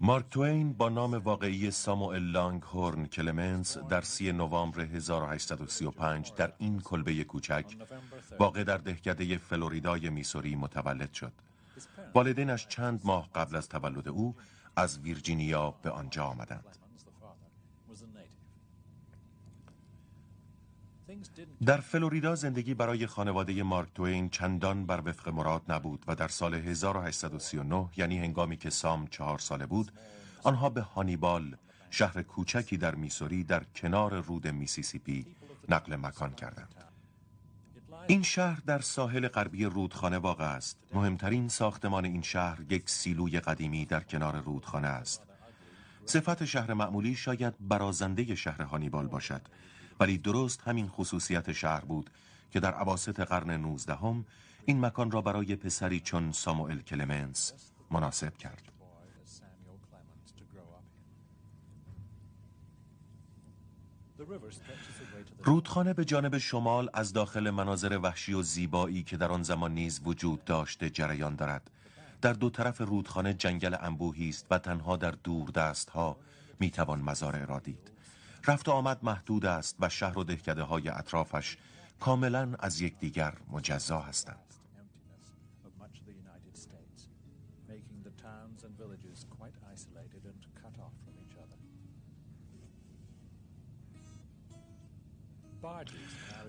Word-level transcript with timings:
مارک 0.00 0.28
توین 0.30 0.72
با 0.72 0.88
نام 0.88 1.14
واقعی 1.14 1.70
ساموئل 1.70 2.22
لانگ 2.22 2.62
هورن 2.62 3.06
کلمنس 3.06 3.78
در 3.78 4.00
سی 4.00 4.32
نوامبر 4.32 4.80
1835 4.80 6.32
در 6.36 6.52
این 6.58 6.80
کلبه 6.80 7.24
کوچک 7.24 7.76
واقع 8.38 8.64
در 8.64 8.76
دهکده 8.76 9.38
فلوریدای 9.38 10.10
میسوری 10.10 10.56
متولد 10.56 11.12
شد. 11.12 11.32
والدینش 12.14 12.66
چند 12.66 13.00
ماه 13.04 13.28
قبل 13.34 13.56
از 13.56 13.68
تولد 13.68 14.08
او 14.08 14.34
از 14.76 14.98
ویرجینیا 14.98 15.70
به 15.82 15.90
آنجا 15.90 16.24
آمدند. 16.24 16.77
در 21.66 21.80
فلوریدا 21.80 22.34
زندگی 22.34 22.74
برای 22.74 23.06
خانواده 23.06 23.62
مارک 23.62 23.88
توین 23.94 24.28
چندان 24.28 24.86
بر 24.86 25.02
وفق 25.04 25.28
مراد 25.28 25.62
نبود 25.68 26.04
و 26.06 26.14
در 26.14 26.28
سال 26.28 26.54
1839 26.54 27.88
یعنی 27.96 28.18
هنگامی 28.18 28.56
که 28.56 28.70
سام 28.70 29.06
چهار 29.06 29.38
ساله 29.38 29.66
بود 29.66 29.92
آنها 30.42 30.70
به 30.70 30.80
هانیبال 30.80 31.56
شهر 31.90 32.22
کوچکی 32.22 32.76
در 32.76 32.94
میسوری 32.94 33.44
در 33.44 33.64
کنار 33.64 34.20
رود 34.20 34.46
میسیسیپی 34.46 35.26
نقل 35.68 35.96
مکان 35.96 36.34
کردند. 36.34 36.74
این 38.06 38.22
شهر 38.22 38.62
در 38.66 38.78
ساحل 38.78 39.28
غربی 39.28 39.64
رودخانه 39.64 40.18
واقع 40.18 40.44
است. 40.44 40.78
مهمترین 40.94 41.48
ساختمان 41.48 42.04
این 42.04 42.22
شهر 42.22 42.58
یک 42.70 42.90
سیلوی 42.90 43.40
قدیمی 43.40 43.84
در 43.84 44.00
کنار 44.00 44.40
رودخانه 44.40 44.88
است. 44.88 45.22
صفت 46.04 46.44
شهر 46.44 46.74
معمولی 46.74 47.14
شاید 47.14 47.54
برازنده 47.60 48.34
شهر 48.34 48.62
هانیبال 48.62 49.06
باشد. 49.06 49.42
ولی 50.00 50.18
درست 50.18 50.60
همین 50.60 50.88
خصوصیت 50.88 51.52
شهر 51.52 51.80
بود 51.80 52.10
که 52.50 52.60
در 52.60 52.74
عواست 52.74 53.20
قرن 53.20 53.50
نوزدهم 53.50 54.24
این 54.64 54.84
مکان 54.84 55.10
را 55.10 55.22
برای 55.22 55.56
پسری 55.56 56.00
چون 56.00 56.32
ساموئل 56.32 56.78
کلمنس 56.78 57.52
مناسب 57.90 58.36
کرد. 58.36 58.62
رودخانه 65.44 65.94
به 65.94 66.04
جانب 66.04 66.38
شمال 66.38 66.90
از 66.94 67.12
داخل 67.12 67.50
مناظر 67.50 67.98
وحشی 68.02 68.34
و 68.34 68.42
زیبایی 68.42 69.02
که 69.02 69.16
در 69.16 69.32
آن 69.32 69.42
زمان 69.42 69.74
نیز 69.74 70.00
وجود 70.04 70.44
داشته 70.44 70.90
جریان 70.90 71.36
دارد. 71.36 71.70
در 72.20 72.32
دو 72.32 72.50
طرف 72.50 72.80
رودخانه 72.80 73.34
جنگل 73.34 73.76
انبوهی 73.80 74.28
است 74.28 74.46
و 74.50 74.58
تنها 74.58 74.96
در 74.96 75.10
دور 75.10 75.50
دست 75.50 75.90
ها 75.90 76.16
می 76.60 76.70
توان 76.70 77.00
مزارع 77.00 77.44
را 77.44 77.58
دید. 77.58 77.97
رفت 78.48 78.68
آمد 78.68 78.98
محدود 79.02 79.46
است 79.46 79.76
و 79.80 79.88
شهر 79.88 80.18
و 80.18 80.24
دهکده 80.24 80.62
های 80.62 80.88
اطرافش 80.88 81.56
کاملا 82.00 82.54
از 82.58 82.80
یکدیگر 82.80 83.34
مجزا 83.50 83.98
هستند. 83.98 84.54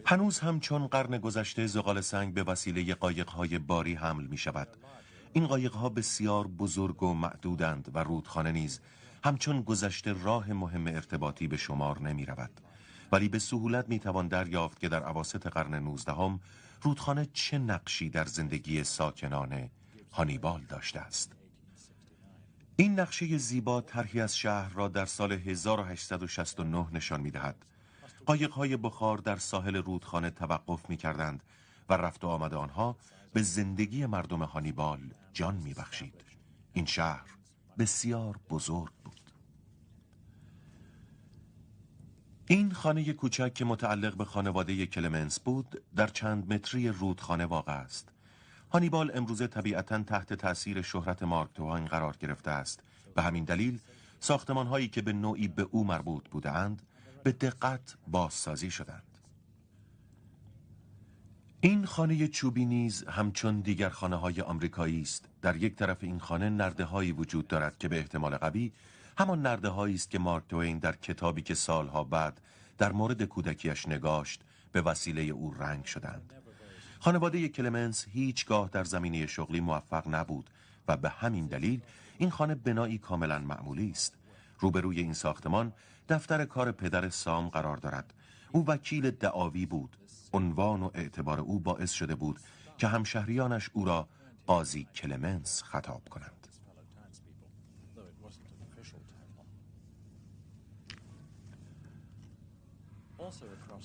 هنوز 0.05 0.39
هم 0.39 0.59
چون 0.59 0.87
قرن 0.87 1.17
گذشته 1.17 1.67
زغال 1.67 2.01
سنگ 2.01 2.33
به 2.33 2.43
وسیله 2.43 2.93
قایقهای 2.95 3.59
باری 3.59 3.93
حمل 3.93 4.25
می 4.25 4.37
شود. 4.37 4.67
این 5.33 5.47
قایقها 5.47 5.89
بسیار 5.89 6.47
بزرگ 6.47 7.03
و 7.03 7.13
معدودند 7.13 7.91
و 7.93 7.99
رودخانه 7.99 8.51
نیز 8.51 8.79
همچون 9.23 9.61
گذشته 9.61 10.13
راه 10.23 10.53
مهم 10.53 10.87
ارتباطی 10.87 11.47
به 11.47 11.57
شمار 11.57 12.01
نمی 12.01 12.25
رود. 12.25 12.61
ولی 13.11 13.29
به 13.29 13.39
سهولت 13.39 13.89
می 13.89 13.99
توان 13.99 14.27
دریافت 14.27 14.79
که 14.79 14.89
در 14.89 15.03
عواست 15.03 15.47
قرن 15.47 15.75
نوزدهم 15.75 16.39
رودخانه 16.81 17.27
چه 17.33 17.57
نقشی 17.57 18.09
در 18.09 18.25
زندگی 18.25 18.83
ساکنان 18.83 19.69
هانیبال 20.11 20.61
داشته 20.61 20.99
است. 20.99 21.35
این 22.75 22.99
نقشه 22.99 23.37
زیبا 23.37 23.81
طرحی 23.81 24.21
از 24.21 24.37
شهر 24.37 24.73
را 24.73 24.87
در 24.87 25.05
سال 25.05 25.31
1869 25.31 26.87
نشان 26.91 27.21
می 27.21 27.31
دهد. 27.31 27.65
های 28.51 28.77
بخار 28.77 29.17
در 29.17 29.35
ساحل 29.35 29.75
رودخانه 29.75 30.29
توقف 30.29 30.89
می 30.89 30.97
کردند 30.97 31.43
و 31.89 31.93
رفت 31.93 32.23
و 32.23 32.27
آمد 32.27 32.53
آنها 32.53 32.97
به 33.33 33.41
زندگی 33.41 34.05
مردم 34.05 34.43
هانیبال 34.43 34.99
جان 35.33 35.55
می 35.55 35.73
بخشید. 35.73 36.23
این 36.73 36.85
شهر 36.85 37.38
بسیار 37.79 38.39
بزرگ 38.49 38.91
این 42.47 42.71
خانه 42.71 43.13
کوچک 43.13 43.53
که 43.53 43.65
متعلق 43.65 44.15
به 44.15 44.25
خانواده 44.25 44.85
کلمنس 44.85 45.39
بود 45.39 45.81
در 45.95 46.07
چند 46.07 46.53
متری 46.53 46.87
رودخانه 46.87 47.45
واقع 47.45 47.73
است. 47.73 48.09
هانیبال 48.71 49.11
امروزه 49.13 49.47
طبیعتا 49.47 50.03
تحت 50.03 50.33
تأثیر 50.33 50.81
شهرت 50.81 51.23
مارک 51.23 51.53
توهاین 51.53 51.85
قرار 51.85 52.15
گرفته 52.19 52.51
است. 52.51 52.83
به 53.15 53.21
همین 53.21 53.43
دلیل 53.43 53.79
ساختمان 54.19 54.67
هایی 54.67 54.87
که 54.87 55.01
به 55.01 55.13
نوعی 55.13 55.47
به 55.47 55.67
او 55.71 55.83
مربوط 55.83 56.29
بودند 56.29 56.81
به 57.23 57.31
دقت 57.31 57.97
بازسازی 58.07 58.71
شدند. 58.71 59.08
این 61.61 61.85
خانه 61.85 62.27
چوبی 62.27 62.65
نیز 62.65 63.03
همچون 63.03 63.59
دیگر 63.59 63.89
خانه 63.89 64.15
های 64.15 64.41
آمریکایی 64.41 65.01
است. 65.01 65.25
در 65.41 65.55
یک 65.55 65.75
طرف 65.75 65.97
این 66.01 66.19
خانه 66.19 66.49
نرده 66.49 66.83
هایی 66.83 67.11
وجود 67.11 67.47
دارد 67.47 67.77
که 67.77 67.87
به 67.87 67.97
احتمال 67.97 68.37
قوی 68.37 68.71
همان 69.17 69.41
نرده 69.41 69.69
هایی 69.69 69.95
است 69.95 70.09
که 70.09 70.19
مارک 70.19 70.43
توین 70.49 70.79
در 70.79 70.95
کتابی 70.95 71.41
که 71.41 71.53
سالها 71.53 72.03
بعد 72.03 72.41
در 72.77 72.91
مورد 72.91 73.23
کودکیش 73.23 73.87
نگاشت 73.87 74.41
به 74.71 74.81
وسیله 74.81 75.21
او 75.21 75.53
رنگ 75.53 75.85
شدند. 75.85 76.33
خانواده 76.99 77.47
کلمنس 77.47 78.05
هیچگاه 78.13 78.69
در 78.71 78.83
زمینه 78.83 79.27
شغلی 79.27 79.59
موفق 79.59 80.03
نبود 80.07 80.49
و 80.87 80.97
به 80.97 81.09
همین 81.09 81.47
دلیل 81.47 81.81
این 82.17 82.29
خانه 82.29 82.55
بنایی 82.55 82.97
کاملا 82.97 83.39
معمولی 83.39 83.91
است. 83.91 84.15
روبروی 84.59 84.99
این 84.99 85.13
ساختمان 85.13 85.73
دفتر 86.09 86.45
کار 86.45 86.71
پدر 86.71 87.09
سام 87.09 87.49
قرار 87.49 87.77
دارد. 87.77 88.13
او 88.51 88.65
وکیل 88.67 89.11
دعاوی 89.11 89.65
بود. 89.65 89.97
عنوان 90.33 90.83
و 90.83 90.89
اعتبار 90.93 91.39
او 91.39 91.59
باعث 91.59 91.91
شده 91.91 92.15
بود 92.15 92.39
که 92.77 92.87
همشهریانش 92.87 93.69
او 93.73 93.85
را 93.85 94.07
قاضی 94.45 94.87
کلمنس 94.95 95.63
خطاب 95.63 96.09
کنند 96.09 96.47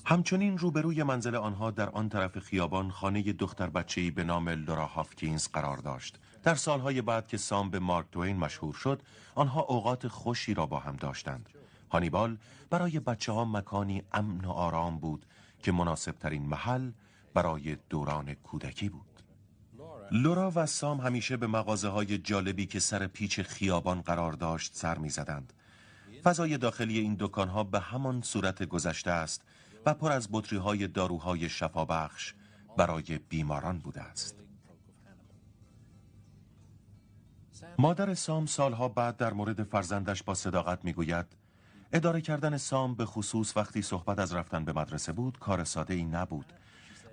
همچنین 0.07 0.59
روبروی 0.59 1.03
منزل 1.03 1.35
آنها 1.35 1.71
در 1.71 1.91
آن 1.91 2.09
طرف 2.09 2.39
خیابان 2.39 2.91
خانه 2.91 3.33
دختر 3.33 3.71
بچه‌ای 3.71 4.11
به 4.11 4.25
نام 4.25 4.49
لورا 4.49 4.87
هافکینز 4.87 5.49
قرار 5.49 5.77
داشت. 5.77 6.19
در 6.43 6.55
سالهای 6.55 7.03
بعد 7.03 7.29
که 7.29 7.37
سام 7.37 7.71
به 7.71 7.79
مارک 7.79 8.07
دوین 8.13 8.37
مشهور 8.37 8.75
شد، 8.75 9.03
آنها 9.35 9.61
اوقات 9.61 10.09
خوشی 10.09 10.55
را 10.55 10.67
با 10.67 10.79
هم 10.79 10.97
داشتند. 10.97 11.49
هانیبال 11.91 12.39
برای 12.71 13.01
بچه 13.01 13.33
ها 13.33 13.45
مکانی 13.45 14.03
امن 14.13 14.45
و 14.45 14.51
آرام 14.51 14.99
بود 14.99 15.27
که 15.65 15.73
مناسب 15.73 16.13
ترین 16.13 16.47
محل 16.47 16.91
برای 17.35 17.77
دوران 17.89 18.35
کودکی 18.35 18.89
بود. 18.89 19.23
لورا 20.13 20.53
و 20.55 20.67
سام 20.67 21.01
همیشه 21.01 21.37
به 21.37 21.47
مغازه 21.47 21.89
های 21.89 22.19
جالبی 22.19 22.67
که 22.67 22.81
سر 22.81 23.07
پیچ 23.07 23.41
خیابان 23.41 24.01
قرار 24.01 24.33
داشت 24.33 24.75
سر 24.75 24.99
می 24.99 25.09
زدند. 25.09 25.53
فضای 26.25 26.59
داخلی 26.59 26.99
این 26.99 27.17
دکان 27.21 27.49
ها 27.49 27.65
به 27.65 27.81
همان 27.81 28.23
صورت 28.23 28.63
گذشته 28.63 29.11
است 29.11 29.43
و 29.87 29.95
پر 29.95 30.13
از 30.13 30.29
بطری 30.33 30.59
های 30.59 30.89
داروهای 30.89 31.49
شفابخش 31.49 32.35
برای 32.77 33.19
بیماران 33.29 33.79
بوده 33.79 34.01
است. 34.03 34.37
مادر 37.79 38.15
سام 38.15 38.47
سالها 38.47 38.89
بعد 38.89 39.17
در 39.17 39.33
مورد 39.33 39.63
فرزندش 39.63 40.23
با 40.23 40.35
صداقت 40.35 40.85
می‌گوید 40.85 41.27
اداره 41.97 42.21
کردن 42.21 42.57
سام 42.57 42.95
به 42.95 43.05
خصوص 43.05 43.57
وقتی 43.57 43.83
صحبت 43.83 44.19
از 44.19 44.35
رفتن 44.35 44.65
به 44.65 44.73
مدرسه 44.73 45.13
بود 45.13 45.39
کار 45.39 45.65
ساده 45.65 45.95
ای 45.95 46.05
نبود 46.05 46.53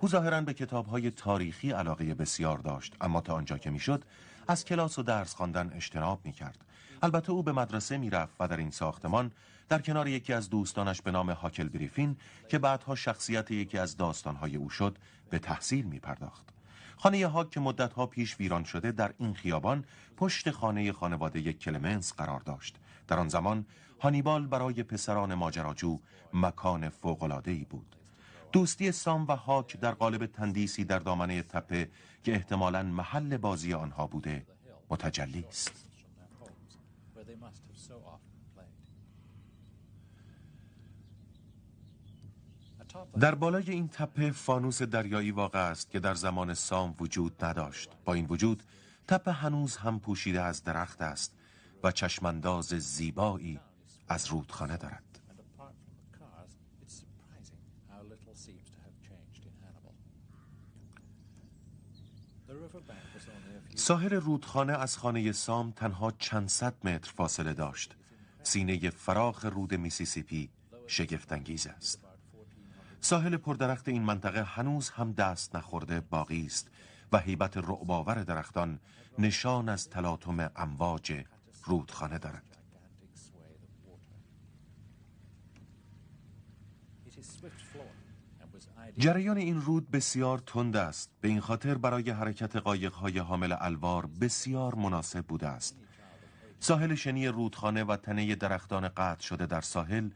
او 0.00 0.08
ظاهرا 0.08 0.40
به 0.40 0.54
کتاب 0.54 0.86
های 0.86 1.10
تاریخی 1.10 1.70
علاقه 1.70 2.14
بسیار 2.14 2.58
داشت 2.58 2.96
اما 3.00 3.20
تا 3.20 3.34
آنجا 3.34 3.58
که 3.58 3.70
می‌شد 3.70 4.04
از 4.48 4.64
کلاس 4.64 4.98
و 4.98 5.02
درس 5.02 5.34
خواندن 5.34 5.72
اجتناب 5.74 6.20
می 6.24 6.32
کرد 6.32 6.58
البته 7.02 7.32
او 7.32 7.42
به 7.42 7.52
مدرسه 7.52 7.96
می‌رفت 7.96 8.34
و 8.40 8.48
در 8.48 8.56
این 8.56 8.70
ساختمان 8.70 9.32
در 9.68 9.80
کنار 9.80 10.08
یکی 10.08 10.32
از 10.32 10.50
دوستانش 10.50 11.02
به 11.02 11.10
نام 11.10 11.30
هاکل 11.30 11.68
بریفین 11.68 12.16
که 12.48 12.58
بعدها 12.58 12.94
شخصیت 12.94 13.50
یکی 13.50 13.78
از 13.78 13.96
داستانهای 13.96 14.56
او 14.56 14.70
شد 14.70 14.98
به 15.30 15.38
تحصیل 15.38 15.84
می 15.84 15.98
پرداخت. 15.98 16.48
خانه 16.96 17.26
هاک 17.26 17.50
که 17.50 17.60
مدتها 17.60 18.06
پیش 18.06 18.40
ویران 18.40 18.64
شده 18.64 18.92
در 18.92 19.14
این 19.18 19.34
خیابان 19.34 19.84
پشت 20.16 20.50
خانه 20.50 20.92
خانواده 20.92 21.52
کلمنس 21.52 22.12
قرار 22.12 22.40
داشت. 22.40 22.76
در 23.08 23.18
آن 23.18 23.28
زمان 23.28 23.64
هانیبال 24.02 24.46
برای 24.46 24.82
پسران 24.82 25.34
ماجراجو 25.34 25.98
مکان 26.32 26.88
فوق‌العاده‌ای 26.88 27.64
بود. 27.64 27.96
دوستی 28.52 28.92
سام 28.92 29.26
و 29.28 29.36
هاک 29.36 29.80
در 29.80 29.92
قالب 29.92 30.26
تندیسی 30.26 30.84
در 30.84 30.98
دامنه 30.98 31.42
تپه 31.42 31.88
که 32.24 32.32
احتمالاً 32.32 32.82
محل 32.82 33.36
بازی 33.36 33.74
آنها 33.74 34.06
بوده 34.06 34.46
متجلی 34.90 35.44
است. 35.48 35.88
در 43.20 43.34
بالای 43.34 43.70
این 43.70 43.88
تپه 43.88 44.30
فانوس 44.30 44.82
دریایی 44.82 45.30
واقع 45.30 45.70
است 45.70 45.90
که 45.90 46.00
در 46.00 46.14
زمان 46.14 46.54
سام 46.54 46.94
وجود 47.00 47.44
نداشت 47.44 47.90
با 48.04 48.14
این 48.14 48.26
وجود 48.26 48.62
تپه 49.08 49.32
هنوز 49.32 49.76
هم 49.76 50.00
پوشیده 50.00 50.42
از 50.42 50.64
درخت 50.64 51.02
است 51.02 51.34
و 51.82 51.90
چشمانداز 51.90 52.66
زیبایی 52.66 53.60
از 54.12 54.26
رودخانه 54.26 54.76
دارد. 54.76 55.02
ساحل 63.74 64.12
رودخانه 64.14 64.72
از 64.72 64.96
خانه 64.96 65.32
سام 65.32 65.70
تنها 65.70 66.10
چند 66.10 66.48
صد 66.48 66.86
متر 66.86 67.10
فاصله 67.10 67.52
داشت. 67.52 67.96
سینه 68.42 68.90
فراخ 68.90 69.44
رود 69.44 69.74
میسیسیپی 69.74 70.50
شگفتانگیز 70.86 71.66
است. 71.66 72.00
ساحل 73.00 73.36
پردرخت 73.36 73.88
این 73.88 74.02
منطقه 74.02 74.42
هنوز 74.42 74.90
هم 74.90 75.12
دست 75.12 75.56
نخورده 75.56 76.00
باقی 76.00 76.46
است 76.46 76.68
و 77.12 77.18
هیبت 77.18 77.56
رعباور 77.56 78.22
درختان 78.22 78.80
نشان 79.18 79.68
از 79.68 79.90
تلاطم 79.90 80.50
امواج 80.56 81.24
رودخانه 81.64 82.18
دارد. 82.18 82.51
جریان 88.98 89.36
این 89.36 89.60
رود 89.60 89.90
بسیار 89.90 90.38
تند 90.38 90.76
است. 90.76 91.10
به 91.20 91.28
این 91.28 91.40
خاطر 91.40 91.78
برای 91.78 92.10
حرکت 92.10 92.56
قایق‌های 92.56 93.18
حامل 93.18 93.54
الوار 93.58 94.06
بسیار 94.06 94.74
مناسب 94.74 95.26
بوده 95.26 95.48
است. 95.48 95.78
ساحل 96.60 96.94
شنی 96.94 97.28
رودخانه 97.28 97.84
و 97.84 97.96
تنه 97.96 98.34
درختان 98.34 98.88
قطع 98.88 99.22
شده 99.22 99.46
در 99.46 99.60
ساحل 99.60 100.10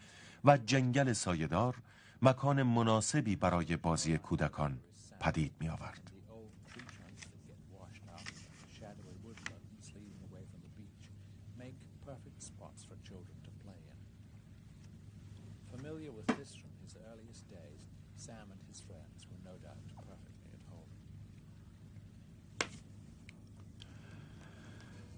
و 0.45 0.59
جنگل 0.59 1.13
سایدار 1.13 1.75
مکان 2.23 2.63
مناسبی 2.63 3.37
برای 3.37 3.77
بازی 3.77 4.19
کودکان 4.19 4.79
پدید 5.21 5.53
می 5.61 5.69
آورد. 5.69 6.07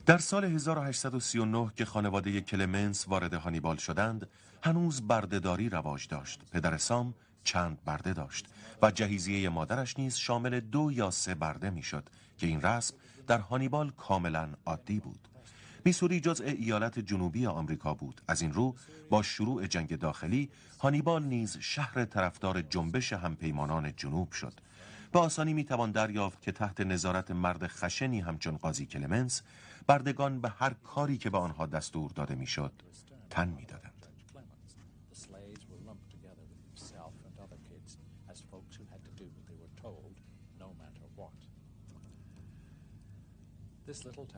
در 0.06 0.18
سال 0.18 0.44
1839 0.44 1.72
که 1.76 1.84
خانواده 1.84 2.40
کلمنس 2.40 3.08
وارد 3.08 3.34
هانیبال 3.34 3.76
شدند 3.76 4.28
هنوز 4.62 5.02
بردهداری 5.02 5.68
رواج 5.68 6.08
داشت. 6.08 6.40
پدر 6.52 6.76
سام 6.76 7.14
چند 7.44 7.84
برده 7.84 8.12
داشت 8.12 8.46
و 8.82 8.90
جهیزیه 8.90 9.48
مادرش 9.48 9.98
نیز 9.98 10.16
شامل 10.16 10.60
دو 10.60 10.92
یا 10.92 11.10
سه 11.10 11.34
برده 11.34 11.70
می‌شد 11.70 12.08
که 12.38 12.46
این 12.46 12.62
رسم 12.62 12.94
در 13.26 13.38
هانیبال 13.38 13.90
کاملا 13.90 14.48
عادی 14.66 15.00
بود. 15.00 15.28
میسوری 15.88 16.20
جزء 16.20 16.44
ایالت 16.44 16.98
جنوبی 16.98 17.46
آمریکا 17.46 17.94
بود. 17.94 18.20
از 18.28 18.42
این 18.42 18.52
رو 18.52 18.74
با 19.10 19.22
شروع 19.22 19.66
جنگ 19.66 19.98
داخلی 19.98 20.50
هانیبال 20.80 21.22
نیز 21.22 21.58
شهر 21.60 22.04
طرفدار 22.04 22.62
جنبش 22.62 23.12
همپیمانان 23.12 23.92
جنوب 23.96 24.32
شد. 24.32 24.52
به 25.12 25.18
آسانی 25.18 25.54
می‌توان 25.54 25.90
دریافت 25.90 26.42
که 26.42 26.52
تحت 26.52 26.80
نظارت 26.80 27.30
مرد 27.30 27.66
خشنی 27.66 28.20
همچون 28.20 28.56
قاضی 28.56 28.86
کلمنس 28.86 29.42
بردگان 29.86 30.40
به 30.40 30.48
هر 30.48 30.74
کاری 30.84 31.18
که 31.18 31.30
به 31.30 31.38
آنها 31.38 31.66
دستور 31.66 32.10
داده 32.10 32.34
می‌شد 32.34 32.72
تن 33.30 33.48
می‌دادند. 33.48 33.87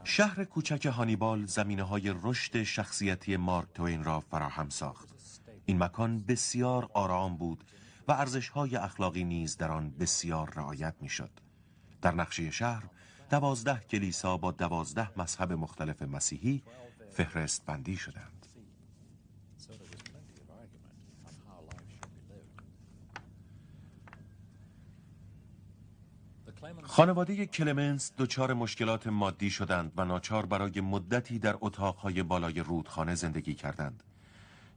شهر 0.05 0.44
کوچک 0.44 0.87
هانیبال 0.87 1.47
زمینه 1.47 1.82
های 1.82 2.14
رشد 2.23 2.62
شخصیتی 2.62 3.37
مارک 3.37 3.69
توین 3.75 4.05
را 4.05 4.20
فراهم 4.20 4.69
ساخت 4.69 5.08
این 5.64 5.82
مکان 5.82 6.19
بسیار 6.19 6.91
آرام 6.94 7.37
بود 7.37 7.64
و 8.08 8.12
ارزش 8.12 8.49
های 8.49 8.76
اخلاقی 8.76 9.25
نیز 9.25 9.56
در 9.56 9.70
آن 9.70 9.91
بسیار 9.91 10.50
رعایت 10.56 10.94
می‌شد. 11.00 11.31
در 12.02 12.14
نقشه 12.14 12.50
شهر 12.50 12.85
دوازده 13.31 13.81
کلیسا 13.81 14.37
با 14.37 14.50
دوازده 14.50 15.19
مذهب 15.19 15.53
مختلف 15.53 16.03
مسیحی 16.03 16.62
فهرست 17.11 17.67
بندی 17.67 17.96
شدند. 17.96 18.39
خانواده 26.82 27.46
کلمنس 27.46 28.12
دچار 28.18 28.54
مشکلات 28.54 29.06
مادی 29.06 29.50
شدند 29.50 29.92
و 29.96 30.04
ناچار 30.04 30.46
برای 30.46 30.80
مدتی 30.80 31.38
در 31.38 31.54
اتاقهای 31.60 32.22
بالای 32.22 32.60
رودخانه 32.60 33.14
زندگی 33.14 33.54
کردند. 33.54 34.02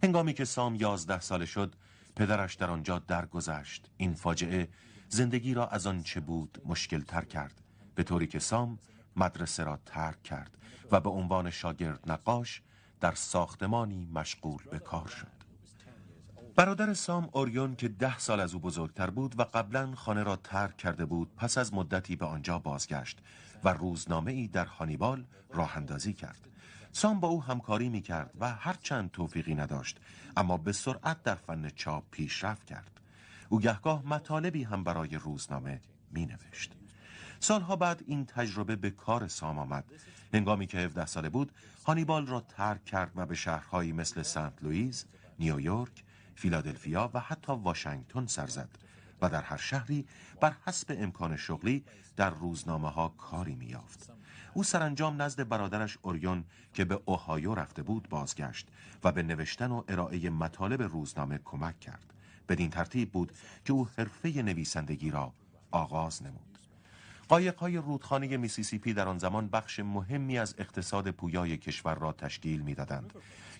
هنگامی 0.03 0.33
که 0.33 0.45
سام 0.45 0.75
یازده 0.75 1.19
ساله 1.19 1.45
شد، 1.45 1.75
پدرش 2.15 2.55
در 2.55 2.69
آنجا 2.69 2.99
درگذشت. 2.99 3.89
این 3.97 4.13
فاجعه 4.13 4.69
زندگی 5.09 5.53
را 5.53 5.67
از 5.67 5.87
آن 5.87 6.03
چه 6.03 6.19
بود 6.19 6.61
مشکل 6.65 7.01
تر 7.01 7.25
کرد. 7.25 7.61
به 7.95 8.03
طوری 8.03 8.27
که 8.27 8.39
سام 8.39 8.79
مدرسه 9.15 9.63
را 9.63 9.79
ترک 9.85 10.23
کرد 10.23 10.57
و 10.91 10.99
به 10.99 11.09
عنوان 11.09 11.49
شاگرد 11.49 12.11
نقاش 12.11 12.61
در 12.99 13.13
ساختمانی 13.13 14.07
مشغول 14.13 14.63
به 14.71 14.79
کار 14.79 15.07
شد. 15.07 15.32
برادر 16.55 16.93
سام 16.93 17.29
اوریون 17.31 17.75
که 17.75 17.87
ده 17.87 18.19
سال 18.19 18.39
از 18.39 18.53
او 18.53 18.59
بزرگتر 18.59 19.09
بود 19.09 19.39
و 19.39 19.43
قبلا 19.43 19.95
خانه 19.95 20.23
را 20.23 20.35
ترک 20.35 20.77
کرده 20.77 21.05
بود 21.05 21.35
پس 21.37 21.57
از 21.57 21.73
مدتی 21.73 22.15
به 22.15 22.25
آنجا 22.25 22.59
بازگشت 22.59 23.19
و 23.63 23.69
روزنامه 23.69 24.31
ای 24.31 24.47
در 24.47 24.65
هانیبال 24.65 25.23
راه 25.53 25.77
اندازی 25.77 26.13
کرد. 26.13 26.47
سام 26.91 27.19
با 27.19 27.27
او 27.27 27.43
همکاری 27.43 27.89
می 27.89 28.01
کرد 28.01 28.31
و 28.39 28.51
هرچند 28.51 29.11
توفیقی 29.11 29.55
نداشت 29.55 29.97
اما 30.37 30.57
به 30.57 30.71
سرعت 30.71 31.23
در 31.23 31.35
فن 31.35 31.69
چاپ 31.69 32.03
پیشرفت 32.11 32.65
کرد. 32.65 32.99
او 33.49 33.59
گهگاه 33.59 34.03
مطالبی 34.05 34.63
هم 34.63 34.83
برای 34.83 35.15
روزنامه 35.15 35.81
می 36.11 36.25
نوشت. 36.25 36.71
سالها 37.39 37.75
بعد 37.75 38.03
این 38.07 38.25
تجربه 38.25 38.75
به 38.75 38.89
کار 38.89 39.27
سام 39.27 39.59
آمد. 39.59 39.83
هنگامی 40.33 40.67
که 40.67 40.77
17 40.77 41.05
ساله 41.05 41.29
بود، 41.29 41.51
هانیبال 41.85 42.27
را 42.27 42.39
ترک 42.39 42.85
کرد 42.85 43.11
و 43.15 43.25
به 43.25 43.35
شهرهایی 43.35 43.91
مثل 43.91 44.21
سنت 44.21 44.53
لوئیس، 44.61 45.05
نیویورک، 45.39 46.03
فیلادلفیا 46.35 47.11
و 47.13 47.19
حتی 47.19 47.51
واشنگتن 47.51 48.25
سر 48.25 48.47
زد 48.47 48.69
و 49.21 49.29
در 49.29 49.41
هر 49.41 49.57
شهری 49.57 50.05
بر 50.41 50.53
حسب 50.65 50.95
امکان 50.99 51.37
شغلی 51.37 51.83
در 52.15 52.29
روزنامه 52.29 52.89
ها 52.89 53.07
کاری 53.07 53.55
می‌یافت. 53.55 54.11
او 54.53 54.63
سرانجام 54.63 55.21
نزد 55.21 55.47
برادرش 55.47 55.97
اوریون 56.01 56.43
که 56.73 56.85
به 56.85 56.99
اوهایو 57.05 57.55
رفته 57.55 57.83
بود 57.83 58.09
بازگشت 58.09 58.67
و 59.03 59.11
به 59.11 59.23
نوشتن 59.23 59.71
و 59.71 59.83
ارائه 59.87 60.29
مطالب 60.29 60.81
روزنامه 60.81 61.39
کمک 61.43 61.79
کرد. 61.79 62.13
بدین 62.49 62.69
ترتیب 62.69 63.11
بود 63.11 63.31
که 63.65 63.73
او 63.73 63.87
حرفه 63.97 64.41
نویسندگی 64.41 65.11
را 65.11 65.33
آغاز 65.71 66.23
نمود. 66.23 66.53
قایقهای 67.27 67.77
رودخانه 67.77 68.37
میسیسیپی 68.37 68.93
در 68.93 69.07
آن 69.07 69.17
زمان 69.17 69.47
بخش 69.47 69.79
مهمی 69.79 70.37
از 70.37 70.55
اقتصاد 70.57 71.11
پویای 71.11 71.57
کشور 71.57 71.95
را 71.95 72.11
تشکیل 72.11 72.61
می‌دادند. 72.61 73.13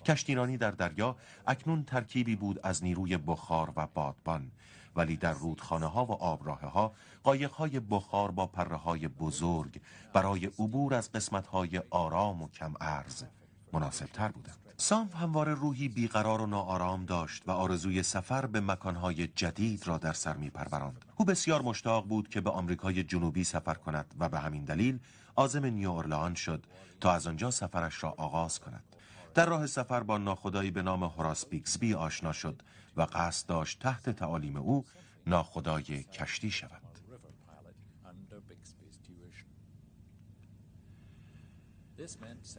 کشتیرانی 0.04 0.56
در 0.56 0.70
دریا 0.70 1.16
اکنون 1.46 1.84
ترکیبی 1.84 2.36
بود 2.36 2.60
از 2.62 2.84
نیروی 2.84 3.16
بخار 3.16 3.72
و 3.76 3.86
بادبان 3.86 4.50
ولی 4.96 5.16
در 5.16 5.32
رودخانه 5.32 5.86
ها 5.86 6.04
و 6.04 6.12
آبراه 6.12 6.60
ها 6.60 6.92
قایق 7.22 7.50
های 7.50 7.80
بخار 7.80 8.30
با 8.30 8.46
پره 8.46 8.76
های 8.76 9.08
بزرگ 9.08 9.80
برای 10.12 10.46
عبور 10.46 10.94
از 10.94 11.12
قسمت 11.12 11.46
های 11.46 11.82
آرام 11.90 12.42
و 12.42 12.48
کم 12.48 12.74
عرض 12.80 13.24
مناسب 13.72 14.06
تر 14.06 14.28
بودند. 14.28 14.58
سام 14.76 15.08
همواره 15.08 15.54
روحی 15.54 15.88
بیقرار 15.88 16.40
و 16.40 16.46
ناآرام 16.46 17.04
داشت 17.04 17.42
و 17.46 17.50
آرزوی 17.50 18.02
سفر 18.02 18.46
به 18.46 18.60
مکانهای 18.60 19.26
جدید 19.26 19.86
را 19.86 19.98
در 19.98 20.12
سر 20.12 20.36
می 20.36 20.50
پروراند. 20.50 21.04
او 21.16 21.24
بسیار 21.24 21.62
مشتاق 21.62 22.06
بود 22.06 22.28
که 22.28 22.40
به 22.40 22.50
آمریکای 22.50 23.02
جنوبی 23.02 23.44
سفر 23.44 23.74
کند 23.74 24.14
و 24.18 24.28
به 24.28 24.38
همین 24.38 24.64
دلیل 24.64 24.98
عازم 25.36 25.64
نیو 25.64 26.34
شد 26.34 26.66
تا 27.00 27.12
از 27.12 27.26
آنجا 27.26 27.50
سفرش 27.50 28.04
را 28.04 28.14
آغاز 28.18 28.60
کند. 28.60 28.93
در 29.34 29.46
راه 29.46 29.66
سفر 29.66 30.02
با 30.02 30.18
ناخدایی 30.18 30.70
به 30.70 30.82
نام 30.82 31.04
هوراس 31.04 31.46
بیکسبی 31.46 31.94
آشنا 31.94 32.32
شد 32.32 32.62
و 32.96 33.02
قصد 33.02 33.48
داشت 33.48 33.78
تحت 33.78 34.10
تعالیم 34.10 34.56
او 34.56 34.84
ناخدای 35.26 36.02
کشتی 36.02 36.50
شود. 36.50 36.82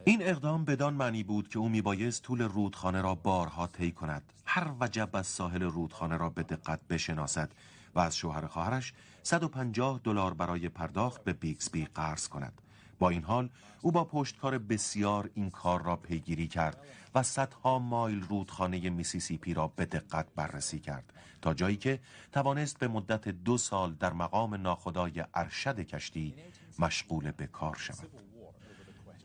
این 0.04 0.22
اقدام 0.22 0.66
بدان 0.66 0.94
معنی 0.94 1.24
بود 1.24 1.48
که 1.48 1.60
او 1.60 1.70
میبایست 1.70 2.24
طول 2.24 2.42
رودخانه 2.42 3.02
را 3.02 3.16
بارها 3.16 3.68
طی 3.68 3.92
کند 3.92 4.34
هر 4.46 4.72
وجب 4.80 5.10
از 5.14 5.28
ساحل 5.28 5.64
رودخانه 5.64 6.18
را 6.18 6.30
به 6.30 6.44
دقت 6.44 6.80
بشناسد 6.90 7.52
و 7.96 8.00
از 8.00 8.18
شوهر 8.18 8.48
خواهرش 8.48 8.94
150 9.24 10.02
دلار 10.04 10.34
برای 10.34 10.70
پرداخت 10.70 11.24
به 11.24 11.34
بیکسبی 11.34 11.86
قرض 11.86 12.28
کند 12.28 12.62
با 13.00 13.10
این 13.10 13.24
حال 13.24 13.50
او 13.82 13.92
با 13.92 14.04
پشتکار 14.04 14.58
بسیار 14.58 15.30
این 15.34 15.50
کار 15.50 15.84
را 15.84 15.96
پیگیری 15.96 16.48
کرد 16.48 16.78
و 17.16 17.24
صدها 17.24 17.80
مایل 17.80 18.22
رودخانه 18.22 18.90
میسیسیپی 18.90 19.54
را 19.54 19.68
به 19.68 19.86
دقت 19.86 20.28
بررسی 20.36 20.80
کرد 20.80 21.14
تا 21.42 21.54
جایی 21.54 21.78
که 21.78 22.00
توانست 22.32 22.80
به 22.80 22.88
مدت 22.88 23.30
دو 23.30 23.58
سال 23.58 23.94
در 23.94 24.14
مقام 24.14 24.56
ناخدای 24.56 25.24
ارشد 25.34 25.80
کشتی 25.80 26.36
مشغول 26.80 27.32
به 27.32 27.48
کار 27.48 27.76
شود 27.76 28.10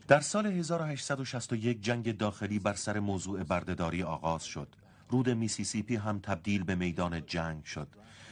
در 0.07 0.19
سال 0.19 0.45
1861 0.45 1.81
جنگ 1.81 2.17
داخلی 2.17 2.59
بر 2.59 2.73
سر 2.73 2.99
موضوع 2.99 3.43
برده‌داری 3.43 4.03
آغاز 4.03 4.43
شد. 4.43 4.67
رود 5.09 5.29
میسیسیپی 5.29 5.95
هم 5.95 6.19
تبدیل 6.19 6.63
به 6.63 6.75
میدان 6.75 7.25
جنگ 7.25 7.63
شد. 7.63 7.87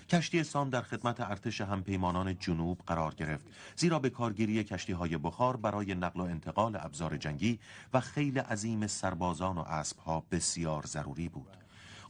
کشتی 0.10 0.44
سام 0.44 0.70
در 0.70 0.82
خدمت 0.82 1.20
ارتش 1.20 1.62
همپیمانان 1.62 2.38
جنوب 2.38 2.82
قرار 2.88 3.14
گرفت 3.16 3.46
زیرا 3.76 4.00
به 4.00 4.10
کارگیری 4.10 4.64
کشتی 4.64 4.94
های 4.94 5.18
بخار 5.18 5.58
برای 5.58 5.96
نقل 5.96 6.20
و 6.22 6.24
انتقال 6.24 6.76
ابزار 6.76 7.18
جنگی 7.18 7.60
و 7.94 8.00
خیل 8.00 8.40
عظیم 8.40 8.88
سربازان 8.88 9.58
و 9.58 9.62
اسب 9.62 9.98
ها 10.00 10.24
بسیار 10.32 10.86
ضروری 10.86 11.30
بود. 11.30 11.58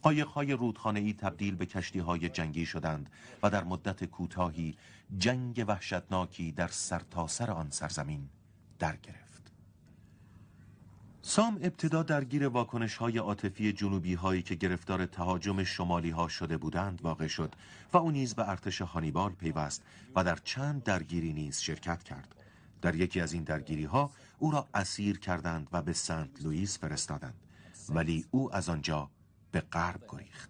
قایق 0.01 0.27
های 0.27 0.51
رودخانه 0.51 0.99
ای 0.99 1.13
تبدیل 1.13 1.55
به 1.55 1.65
کشتی 1.65 1.99
های 1.99 2.29
جنگی 2.29 2.65
شدند 2.65 3.09
و 3.43 3.49
در 3.49 3.63
مدت 3.63 4.03
کوتاهی 4.03 4.75
جنگ 5.17 5.65
وحشتناکی 5.67 6.51
در 6.51 6.67
سرتاسر 6.67 7.45
سر 7.45 7.51
آن 7.51 7.69
سرزمین 7.69 8.29
در 8.79 8.95
گرفت. 8.95 9.28
سام 11.21 11.59
ابتدا 11.61 12.03
درگیر 12.03 12.47
واکنش 12.47 12.95
های 12.95 13.17
عاطفی 13.17 13.73
جنوبی 13.73 14.13
هایی 14.13 14.41
که 14.41 14.55
گرفتار 14.55 15.05
تهاجم 15.05 15.63
شمالی 15.63 16.09
ها 16.09 16.27
شده 16.27 16.57
بودند 16.57 17.01
واقع 17.01 17.27
شد 17.27 17.55
و 17.93 17.97
او 17.97 18.11
نیز 18.11 18.35
به 18.35 18.49
ارتش 18.49 18.81
هانیبال 18.81 19.31
پیوست 19.31 19.83
و 20.15 20.23
در 20.23 20.35
چند 20.35 20.83
درگیری 20.83 21.33
نیز 21.33 21.59
شرکت 21.59 22.03
کرد. 22.03 22.35
در 22.81 22.95
یکی 22.95 23.21
از 23.21 23.33
این 23.33 23.43
درگیری 23.43 23.83
ها 23.83 24.11
او 24.37 24.51
را 24.51 24.67
اسیر 24.73 25.19
کردند 25.19 25.67
و 25.71 25.81
به 25.81 25.93
سنت 25.93 26.29
لوئیس 26.41 26.79
فرستادند 26.79 27.35
ولی 27.89 28.25
او 28.31 28.55
از 28.55 28.69
آنجا 28.69 29.09
به 29.51 29.61
غرب 29.61 30.01
گریخت. 30.09 30.49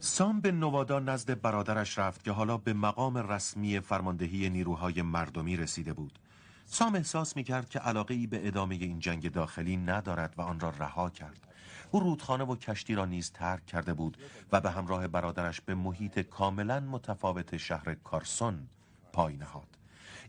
سام 0.00 0.40
به 0.40 0.52
نوادا 0.52 0.98
نزد 0.98 1.40
برادرش 1.40 1.98
رفت 1.98 2.24
که 2.24 2.32
حالا 2.32 2.56
به 2.56 2.72
مقام 2.72 3.16
رسمی 3.16 3.80
فرماندهی 3.80 4.50
نیروهای 4.50 5.02
مردمی 5.02 5.56
رسیده 5.56 5.92
بود. 5.92 6.18
سام 6.66 6.94
احساس 6.94 7.36
می 7.36 7.44
کرد 7.44 7.68
که 7.68 7.78
علاقه 7.78 8.14
ای 8.14 8.26
به 8.26 8.46
ادامه 8.46 8.74
این 8.74 8.98
جنگ 8.98 9.32
داخلی 9.32 9.76
ندارد 9.76 10.34
و 10.36 10.42
آن 10.42 10.60
را 10.60 10.70
رها 10.70 11.10
کرد. 11.10 11.46
او 11.90 12.00
رودخانه 12.00 12.44
و 12.44 12.56
کشتی 12.56 12.94
را 12.94 13.04
نیز 13.04 13.32
ترک 13.32 13.66
کرده 13.66 13.94
بود 13.94 14.16
و 14.52 14.60
به 14.60 14.70
همراه 14.70 15.08
برادرش 15.08 15.60
به 15.60 15.74
محیط 15.74 16.18
کاملا 16.18 16.80
متفاوت 16.80 17.56
شهر 17.56 17.94
کارسون 17.94 18.68
پای 19.12 19.36
نهاد 19.36 19.75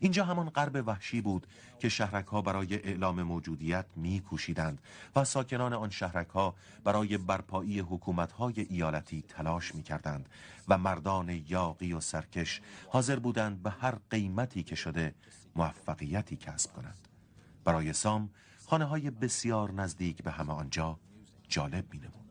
اینجا 0.00 0.24
همان 0.24 0.50
غرب 0.50 0.82
وحشی 0.86 1.20
بود 1.20 1.46
که 1.78 1.88
شهرک 1.88 2.26
ها 2.26 2.42
برای 2.42 2.74
اعلام 2.74 3.22
موجودیت 3.22 3.86
می 3.96 4.20
کوشیدند 4.20 4.82
و 5.16 5.24
ساکنان 5.24 5.72
آن 5.72 5.90
شهرک 5.90 6.28
ها 6.28 6.54
برای 6.84 7.18
برپایی 7.18 7.80
حکومت 7.80 8.32
های 8.32 8.66
ایالتی 8.70 9.22
تلاش 9.28 9.74
می 9.74 9.82
کردند 9.82 10.28
و 10.68 10.78
مردان 10.78 11.28
یاقی 11.48 11.92
و 11.92 12.00
سرکش 12.00 12.60
حاضر 12.88 13.18
بودند 13.18 13.62
به 13.62 13.70
هر 13.70 13.94
قیمتی 14.10 14.62
که 14.62 14.74
شده 14.74 15.14
موفقیتی 15.56 16.36
کسب 16.36 16.72
کنند 16.72 17.08
برای 17.64 17.92
سام 17.92 18.30
خانه 18.66 18.84
های 18.84 19.10
بسیار 19.10 19.72
نزدیک 19.72 20.22
به 20.22 20.30
همه 20.30 20.52
آنجا 20.52 20.98
جالب 21.48 21.84
می 21.92 21.98
نمود. 21.98 22.27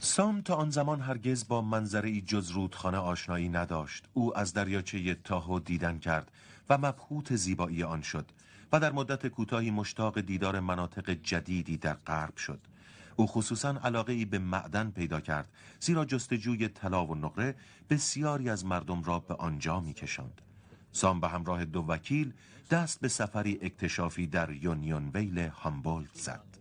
سام 0.00 0.40
تا 0.40 0.54
آن 0.54 0.70
زمان 0.70 1.00
هرگز 1.00 1.48
با 1.48 1.62
منظره 1.62 2.20
جز 2.20 2.50
رودخانه 2.50 2.98
آشنایی 2.98 3.48
نداشت 3.48 4.04
او 4.14 4.38
از 4.38 4.52
دریاچه 4.52 5.14
تاهو 5.14 5.58
دیدن 5.58 5.98
کرد 5.98 6.30
و 6.68 6.78
مبهوت 6.78 7.36
زیبایی 7.36 7.82
آن 7.82 8.02
شد 8.02 8.26
و 8.72 8.80
در 8.80 8.92
مدت 8.92 9.26
کوتاهی 9.26 9.70
مشتاق 9.70 10.20
دیدار 10.20 10.60
مناطق 10.60 11.10
جدیدی 11.10 11.76
در 11.76 11.94
غرب 11.94 12.36
شد 12.36 12.60
او 13.16 13.26
خصوصا 13.26 13.80
علاقه 13.84 14.12
ای 14.12 14.24
به 14.24 14.38
معدن 14.38 14.90
پیدا 14.90 15.20
کرد 15.20 15.48
زیرا 15.80 16.04
جستجوی 16.04 16.68
طلا 16.68 17.06
و 17.06 17.14
نقره 17.14 17.54
بسیاری 17.90 18.50
از 18.50 18.64
مردم 18.64 19.02
را 19.02 19.18
به 19.18 19.34
آنجا 19.34 19.80
می 19.80 19.94
کشند. 19.94 20.40
سام 20.92 21.20
به 21.20 21.28
همراه 21.28 21.64
دو 21.64 21.84
وکیل 21.88 22.32
دست 22.70 23.00
به 23.00 23.08
سفری 23.08 23.58
اکتشافی 23.62 24.26
در 24.26 24.50
یونیون 24.50 25.10
ویل 25.14 25.38
هامبولت 25.38 26.14
زد. 26.14 26.51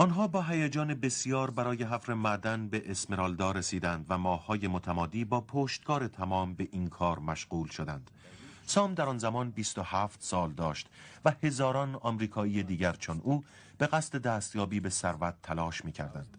آنها 0.00 0.28
با 0.28 0.42
هیجان 0.42 0.94
بسیار 0.94 1.50
برای 1.50 1.82
حفر 1.82 2.14
معدن 2.14 2.68
به 2.68 2.90
اسمرالدا 2.90 3.52
رسیدند 3.52 4.06
و 4.08 4.18
ماههای 4.18 4.68
متمادی 4.68 5.24
با 5.24 5.40
پشتکار 5.40 6.08
تمام 6.08 6.54
به 6.54 6.68
این 6.72 6.88
کار 6.88 7.18
مشغول 7.18 7.68
شدند. 7.68 8.10
سام 8.66 8.94
در 8.94 9.04
آن 9.04 9.18
زمان 9.18 9.50
27 9.50 10.22
سال 10.22 10.52
داشت 10.52 10.88
و 11.24 11.32
هزاران 11.42 11.94
آمریکایی 11.94 12.62
دیگر 12.62 12.92
چون 12.92 13.20
او 13.24 13.44
به 13.78 13.86
قصد 13.86 14.22
دستیابی 14.22 14.80
به 14.80 14.90
ثروت 14.90 15.34
تلاش 15.42 15.84
می 15.84 15.92
کردند. 15.92 16.36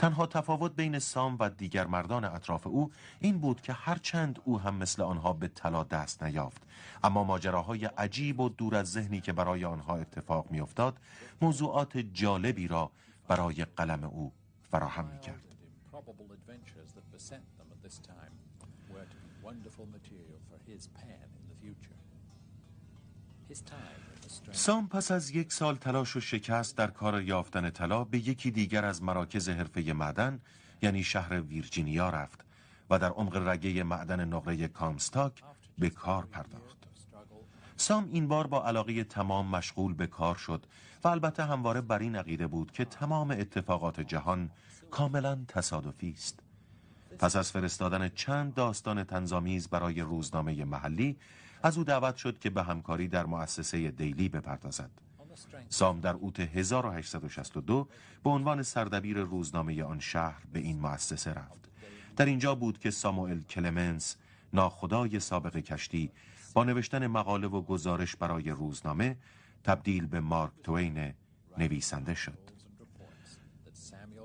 تنها 0.00 0.26
تفاوت 0.26 0.76
بین 0.76 0.98
سام 0.98 1.36
و 1.40 1.50
دیگر 1.50 1.86
مردان 1.86 2.24
اطراف 2.24 2.66
او 2.66 2.90
این 3.20 3.38
بود 3.38 3.60
که 3.60 3.72
هرچند 3.72 4.40
او 4.44 4.60
هم 4.60 4.74
مثل 4.74 5.02
آنها 5.02 5.32
به 5.32 5.48
طلا 5.48 5.84
دست 5.84 6.22
نیافت 6.22 6.62
اما 7.04 7.24
ماجراهای 7.24 7.84
عجیب 7.84 8.40
و 8.40 8.48
دور 8.48 8.76
از 8.76 8.92
ذهنی 8.92 9.20
که 9.20 9.32
برای 9.32 9.64
آنها 9.64 9.96
اتفاق 9.96 10.50
میافتاد 10.50 10.96
موضوعات 11.42 11.98
جالبی 11.98 12.68
را 12.68 12.90
برای 13.28 13.64
قلم 13.64 14.04
او 14.04 14.32
فراهم 14.70 15.04
می 15.04 15.20
کرد. 15.20 15.42
سام 24.52 24.88
پس 24.88 25.10
از 25.10 25.30
یک 25.30 25.52
سال 25.52 25.76
تلاش 25.76 26.16
و 26.16 26.20
شکست 26.20 26.76
در 26.76 26.86
کار 26.86 27.22
یافتن 27.22 27.70
طلا 27.70 28.04
به 28.04 28.18
یکی 28.18 28.50
دیگر 28.50 28.84
از 28.84 29.02
مراکز 29.02 29.48
حرفه 29.48 29.92
معدن 29.92 30.40
یعنی 30.82 31.04
شهر 31.04 31.40
ویرجینیا 31.40 32.10
رفت 32.10 32.44
و 32.90 32.98
در 32.98 33.10
عمق 33.10 33.36
رگه 33.48 33.82
معدن 33.82 34.24
نقره 34.24 34.68
کامستاک 34.68 35.42
به 35.78 35.90
کار 35.90 36.26
پرداخت. 36.26 36.76
سام 37.76 38.08
این 38.12 38.28
بار 38.28 38.46
با 38.46 38.64
علاقه 38.64 39.04
تمام 39.04 39.46
مشغول 39.46 39.94
به 39.94 40.06
کار 40.06 40.34
شد 40.34 40.66
و 41.04 41.08
البته 41.08 41.44
همواره 41.44 41.80
بر 41.80 41.98
این 41.98 42.16
عقیده 42.16 42.46
بود 42.46 42.72
که 42.72 42.84
تمام 42.84 43.30
اتفاقات 43.30 44.00
جهان 44.00 44.50
کاملا 44.90 45.44
تصادفی 45.48 46.10
است. 46.10 46.40
پس 47.18 47.36
از 47.36 47.52
فرستادن 47.52 48.08
چند 48.08 48.54
داستان 48.54 49.04
تنظامیز 49.04 49.68
برای 49.68 50.00
روزنامه 50.00 50.64
محلی 50.64 51.16
از 51.62 51.78
او 51.78 51.84
دعوت 51.84 52.16
شد 52.16 52.38
که 52.38 52.50
به 52.50 52.62
همکاری 52.62 53.08
در 53.08 53.26
مؤسسه 53.26 53.90
دیلی 53.90 54.28
بپردازد. 54.28 54.90
سام 55.68 56.00
در 56.00 56.14
اوت 56.14 56.40
1862 56.40 57.88
به 58.24 58.30
عنوان 58.30 58.62
سردبیر 58.62 59.18
روزنامه 59.18 59.84
آن 59.84 60.00
شهر 60.00 60.42
به 60.52 60.58
این 60.58 60.80
مؤسسه 60.80 61.30
رفت. 61.30 61.70
در 62.16 62.26
اینجا 62.26 62.54
بود 62.54 62.78
که 62.78 62.90
ساموئل 62.90 63.40
کلمنس 63.40 64.16
ناخدای 64.52 65.20
سابق 65.20 65.56
کشتی 65.56 66.10
با 66.54 66.64
نوشتن 66.64 67.06
مقاله 67.06 67.46
و 67.46 67.62
گزارش 67.62 68.16
برای 68.16 68.50
روزنامه 68.50 69.16
تبدیل 69.64 70.06
به 70.06 70.20
مارک 70.20 70.52
توین 70.62 71.14
نویسنده 71.58 72.14
شد. 72.14 72.38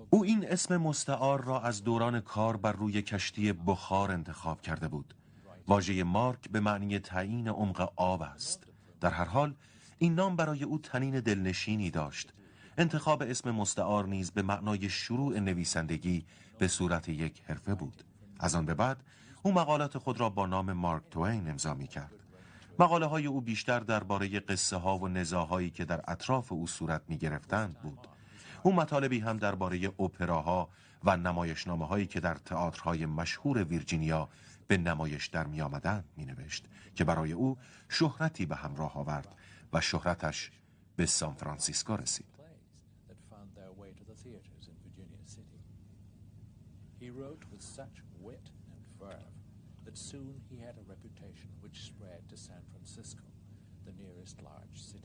او 0.10 0.24
این 0.24 0.48
اسم 0.48 0.78
مستعار 0.78 1.44
را 1.44 1.62
از 1.62 1.84
دوران 1.84 2.20
کار 2.20 2.58
بر 2.58 2.72
روی 2.72 3.02
کشتی 3.02 3.54
بخار 3.54 4.12
انتخاب 4.12 4.62
کرده 4.62 4.88
بود. 4.88 5.14
واژه 5.68 6.04
مارک 6.04 6.50
به 6.50 6.60
معنی 6.60 7.00
تعیین 7.00 7.48
عمق 7.48 7.94
آب 7.96 8.22
است. 8.22 8.68
در 9.02 9.10
هر 9.10 9.26
حال 9.26 9.54
این 9.98 10.16
نام 10.16 10.36
برای 10.36 10.64
او 10.64 10.80
تنین 10.80 11.20
دلنشینی 11.20 11.90
داشت. 11.90 12.34
انتخاب 12.78 13.22
اسم 13.22 13.52
مستعار 13.52 14.08
نیز 14.08 14.32
به 14.32 14.42
معنای 14.42 14.90
شروع 14.90 15.40
نویسندگی 15.40 16.26
به 16.60 16.68
صورت 16.68 17.10
یک 17.10 17.42
حرفه 17.46 17.76
بود. 17.76 18.04
از 18.40 18.56
آن 18.56 18.66
به 18.66 18.74
بعد 18.74 19.04
او 19.44 19.54
مقالات 19.54 19.98
خود 19.98 20.20
را 20.20 20.30
با 20.30 20.46
نام 20.46 20.74
مارک 20.74 21.04
توین 21.12 21.50
امضا 21.50 21.74
می 21.74 21.88
کرد. 21.88 22.14
مقاله 22.80 23.06
های 23.06 23.26
او 23.26 23.42
بیشتر 23.42 23.80
درباره 23.80 24.40
قصه 24.40 24.78
ها 24.78 24.98
و 24.98 25.08
نزاهایی 25.08 25.70
که 25.70 25.86
در 25.86 26.02
اطراف 26.08 26.52
او 26.52 26.68
صورت 26.68 27.02
می 27.08 27.18
گرفتند 27.18 27.80
بود. 27.80 28.08
او 28.64 28.74
مطالبی 28.74 29.20
هم 29.20 29.38
درباره 29.38 29.86
اپراها 30.00 30.70
و 31.04 31.18
نمایشنامه 31.18 31.88
هایی 31.88 32.06
که 32.06 32.20
در 32.20 32.36
تئاترهای 32.36 33.06
مشهور 33.06 33.64
ویرجینیا 33.64 34.30
به 34.68 34.78
نمایش 34.78 35.28
در 35.28 35.48
می 35.48 35.62
آمدند 35.62 36.06
می 36.18 36.26
نوشت 36.26 36.66
که 36.96 37.04
برای 37.04 37.32
او 37.32 37.58
شهرتی 37.90 38.46
به 38.46 38.56
همراه 38.56 38.98
آورد 38.98 39.36
و 39.74 39.82
شهرتش 39.82 40.52
به 40.96 41.06
سان 41.06 41.34
فرانسیسکو 41.34 41.98
رسید. 41.98 42.26
That 49.86 49.98
soon 50.14 50.42
he 50.50 50.58
had 50.58 50.76
a 50.82 50.86
reputation 50.94 51.50
which 51.62 51.78
spread 51.92 52.22
to 52.32 52.36
San 52.36 52.64
Francisco, 52.72 53.24
the 53.86 53.94
nearest 54.02 54.42
large 54.42 54.82
city. 54.92 55.05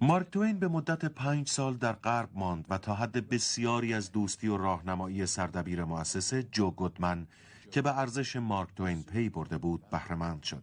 مارک 0.00 0.30
توین 0.30 0.58
به 0.58 0.68
مدت 0.68 1.04
پنج 1.04 1.48
سال 1.48 1.76
در 1.76 1.92
غرب 1.92 2.28
ماند 2.34 2.64
و 2.70 2.78
تا 2.78 2.94
حد 2.94 3.28
بسیاری 3.28 3.94
از 3.94 4.12
دوستی 4.12 4.48
و 4.48 4.56
راهنمایی 4.56 5.26
سردبیر 5.26 5.84
مؤسسه 5.84 6.42
جو 6.42 6.70
گودمن 6.70 7.26
که 7.70 7.82
به 7.82 7.98
ارزش 7.98 8.36
مارک 8.36 8.68
توین 8.76 9.02
پی 9.02 9.28
برده 9.28 9.58
بود 9.58 9.90
بهرهمند 9.90 10.42
شد 10.42 10.62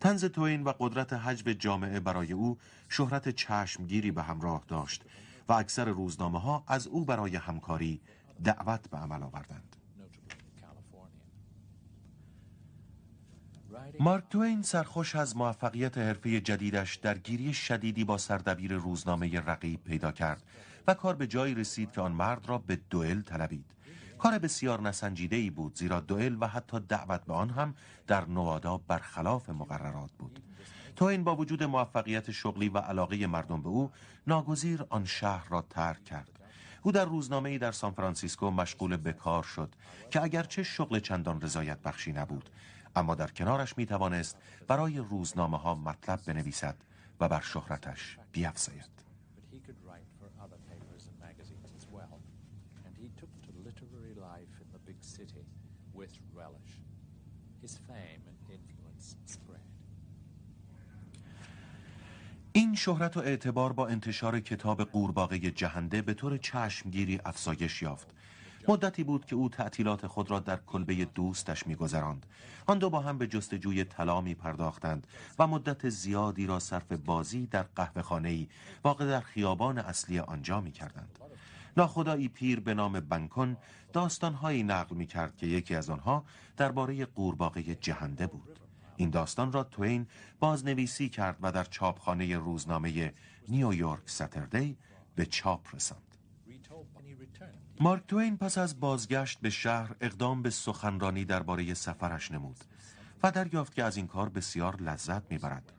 تنز 0.00 0.24
توین 0.24 0.64
و 0.64 0.72
قدرت 0.78 1.12
حجب 1.12 1.52
جامعه 1.52 2.00
برای 2.00 2.32
او 2.32 2.58
شهرت 2.88 3.28
چشمگیری 3.28 4.10
به 4.10 4.22
همراه 4.22 4.64
داشت 4.68 5.04
و 5.48 5.52
اکثر 5.52 5.84
روزنامه 5.84 6.40
ها 6.40 6.64
از 6.66 6.86
او 6.86 7.04
برای 7.04 7.36
همکاری 7.36 8.00
دعوت 8.44 8.90
به 8.90 8.98
عمل 8.98 9.22
آوردند. 9.22 9.75
مارک 14.00 14.24
توین 14.30 14.62
سرخوش 14.62 15.16
از 15.16 15.36
موفقیت 15.36 15.98
حرفه 15.98 16.40
جدیدش 16.40 16.96
در 16.96 17.18
گیری 17.18 17.54
شدیدی 17.54 18.04
با 18.04 18.18
سردبیر 18.18 18.74
روزنامه 18.74 19.40
رقیب 19.40 19.84
پیدا 19.84 20.12
کرد 20.12 20.42
و 20.86 20.94
کار 20.94 21.14
به 21.14 21.26
جایی 21.26 21.54
رسید 21.54 21.92
که 21.92 22.00
آن 22.00 22.12
مرد 22.12 22.48
را 22.48 22.58
به 22.58 22.78
دوئل 22.90 23.20
طلبید. 23.20 23.64
کار 24.18 24.38
بسیار 24.38 24.80
نسنجیده 24.80 25.36
ای 25.36 25.50
بود 25.50 25.76
زیرا 25.76 26.00
دوئل 26.00 26.36
و 26.40 26.46
حتی 26.46 26.80
دعوت 26.80 27.24
به 27.24 27.34
آن 27.34 27.50
هم 27.50 27.74
در 28.06 28.24
نوادا 28.24 28.78
برخلاف 28.78 29.50
مقررات 29.50 30.10
بود. 30.18 30.42
توین 30.96 31.24
با 31.24 31.36
وجود 31.36 31.62
موفقیت 31.62 32.30
شغلی 32.30 32.68
و 32.68 32.78
علاقه 32.78 33.26
مردم 33.26 33.62
به 33.62 33.68
او 33.68 33.90
ناگزیر 34.26 34.84
آن 34.88 35.04
شهر 35.04 35.48
را 35.48 35.62
ترک 35.70 36.04
کرد. 36.04 36.30
او 36.82 36.92
در 36.92 37.04
روزنامه 37.04 37.58
در 37.58 37.72
سان 37.72 37.92
فرانسیسکو 37.92 38.50
مشغول 38.50 38.96
به 38.96 39.12
کار 39.12 39.42
شد 39.42 39.74
که 40.10 40.22
اگرچه 40.22 40.62
شغل 40.62 40.98
چندان 40.98 41.40
رضایت 41.40 41.78
بخشی 41.82 42.12
نبود 42.12 42.50
اما 42.96 43.14
در 43.14 43.30
کنارش 43.30 43.78
می 43.78 43.86
توانست 43.86 44.36
برای 44.68 44.98
روزنامه 44.98 45.58
ها 45.58 45.74
مطلب 45.74 46.20
بنویسد 46.26 46.76
و 47.20 47.28
بر 47.28 47.40
شهرتش 47.40 48.18
بیافزاید. 48.32 48.90
این 62.52 62.74
شهرت 62.74 63.16
و 63.16 63.20
اعتبار 63.20 63.72
با 63.72 63.86
انتشار 63.88 64.40
کتاب 64.40 64.82
قورباغه 64.82 65.38
جهنده 65.38 66.02
به 66.02 66.14
طور 66.14 66.36
چشمگیری 66.36 67.20
افزایش 67.24 67.82
یافت. 67.82 68.15
مدتی 68.68 69.04
بود 69.04 69.26
که 69.26 69.36
او 69.36 69.48
تعطیلات 69.48 70.06
خود 70.06 70.30
را 70.30 70.40
در 70.40 70.56
کلبه 70.56 71.04
دوستش 71.04 71.66
میگذراند 71.66 72.26
آن 72.66 72.78
دو 72.78 72.90
با 72.90 73.00
هم 73.00 73.18
به 73.18 73.26
جستجوی 73.26 73.84
طلا 73.84 74.20
می 74.20 74.34
پرداختند 74.34 75.06
و 75.38 75.46
مدت 75.46 75.88
زیادی 75.88 76.46
را 76.46 76.58
صرف 76.58 76.92
بازی 76.92 77.46
در 77.46 77.62
قهوه 77.62 78.02
خانه‌ای 78.02 78.48
واقع 78.84 79.06
در 79.06 79.20
خیابان 79.20 79.78
اصلی 79.78 80.18
آنجا 80.18 80.60
می 80.60 80.72
کردند. 80.72 81.18
ناخدایی 81.76 82.28
پیر 82.28 82.60
به 82.60 82.74
نام 82.74 83.00
بنکن 83.00 83.56
داستانهایی 83.92 84.62
نقل 84.62 84.96
می 84.96 85.06
کرد 85.06 85.36
که 85.36 85.46
یکی 85.46 85.74
از 85.74 85.90
آنها 85.90 86.24
درباره 86.56 87.04
قورباغه 87.04 87.74
جهنده 87.74 88.26
بود. 88.26 88.60
این 88.96 89.10
داستان 89.10 89.52
را 89.52 89.64
توین 89.64 90.06
بازنویسی 90.40 91.08
کرد 91.08 91.36
و 91.42 91.52
در 91.52 91.64
چاپخانه 91.64 92.38
روزنامه 92.38 93.12
نیویورک 93.48 94.02
ستردی 94.06 94.76
به 95.14 95.26
چاپ 95.26 95.74
رساند. 95.74 96.05
مارک 97.80 98.02
توین 98.08 98.36
پس 98.36 98.58
از 98.58 98.80
بازگشت 98.80 99.40
به 99.40 99.50
شهر 99.50 99.94
اقدام 100.00 100.42
به 100.42 100.50
سخنرانی 100.50 101.24
درباره 101.24 101.74
سفرش 101.74 102.30
نمود 102.30 102.56
و 103.22 103.30
دریافت 103.30 103.74
که 103.74 103.84
از 103.84 103.96
این 103.96 104.06
کار 104.06 104.28
بسیار 104.28 104.76
لذت 104.76 105.30
می‌برد. 105.30 105.72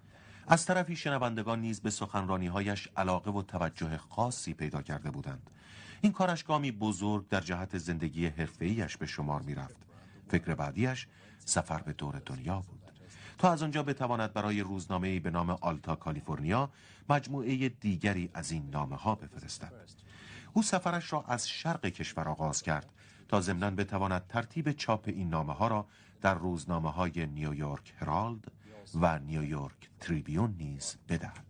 از 0.48 0.66
طرفی 0.66 0.96
شنوندگان 0.96 1.62
نیز 1.62 1.82
به 1.82 1.90
سخنرانیهایش 1.90 2.88
علاقه 2.98 3.32
و 3.32 3.42
توجه 3.42 3.98
خاصی 3.98 4.54
پیدا 4.54 4.82
کرده 4.82 5.12
بودند. 5.12 5.50
این 6.02 6.12
کارش 6.12 6.44
گامی 6.44 6.72
بزرگ 6.72 7.28
در 7.28 7.42
جهت 7.42 7.78
زندگی 7.78 8.26
حرفه‌ایش 8.26 8.98
به 8.98 9.06
شمار 9.06 9.42
می‌رفت. 9.42 9.78
فکر 10.30 10.56
بعدیش 10.56 11.08
سفر 11.46 11.82
به 11.82 11.94
دور 11.94 12.22
دنیا 12.26 12.60
بود. 12.60 12.92
تا 13.38 13.52
از 13.52 13.64
آنجا 13.64 13.84
بتواند 13.84 14.34
برای 14.34 14.62
روزنامه 14.62 15.20
به 15.20 15.30
نام 15.30 15.50
آلتا 15.50 15.96
کالیفرنیا 15.96 16.70
مجموعه 17.10 17.70
دیگری 17.70 18.30
از 18.34 18.52
این 18.52 18.70
نامه 18.70 18.96
ها 18.96 19.16
بفرستد. 19.16 19.74
او 20.54 20.62
سفرش 20.64 21.14
را 21.14 21.24
از 21.28 21.50
شرق 21.50 21.86
کشور 21.86 22.30
آغاز 22.30 22.62
کرد 22.62 22.90
تا 23.28 23.42
ضمنا 23.42 23.70
بتواند 23.70 24.28
ترتیب 24.28 24.72
چاپ 24.72 25.04
این 25.08 25.30
نامه 25.30 25.54
ها 25.54 25.68
را 25.68 25.88
در 26.22 26.34
روزنامه 26.34 26.92
های 26.92 27.26
نیویورک 27.26 27.94
هرالد 28.00 28.52
و 28.96 29.20
نیویورک 29.20 29.90
تریبیون 30.00 30.56
نیز 30.58 30.96
بدهد. 31.10 31.46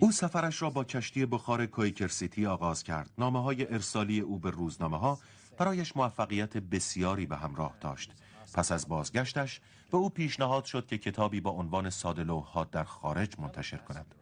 او 0.00 0.12
سفرش 0.12 0.62
را 0.62 0.70
با 0.70 0.84
کشتی 0.84 1.26
بخار 1.26 1.66
کویکر 1.66 2.08
سیتی 2.08 2.46
آغاز 2.46 2.82
کرد. 2.82 3.10
نامه 3.18 3.42
های 3.42 3.72
ارسالی 3.72 4.20
او 4.20 4.38
به 4.38 4.50
روزنامه 4.50 4.98
ها 4.98 5.18
برایش 5.58 5.96
موفقیت 5.96 6.56
بسیاری 6.56 7.26
به 7.26 7.36
همراه 7.36 7.74
داشت. 7.80 8.12
پس 8.54 8.72
از 8.72 8.88
بازگشتش 8.88 9.60
به 9.90 9.96
او 9.96 10.10
پیشنهاد 10.10 10.64
شد 10.64 10.86
که 10.86 10.98
کتابی 10.98 11.40
با 11.40 11.50
عنوان 11.50 11.90
ساده 11.90 12.42
در 12.70 12.84
خارج 12.84 13.38
منتشر 13.38 13.76
کند. 13.76 14.14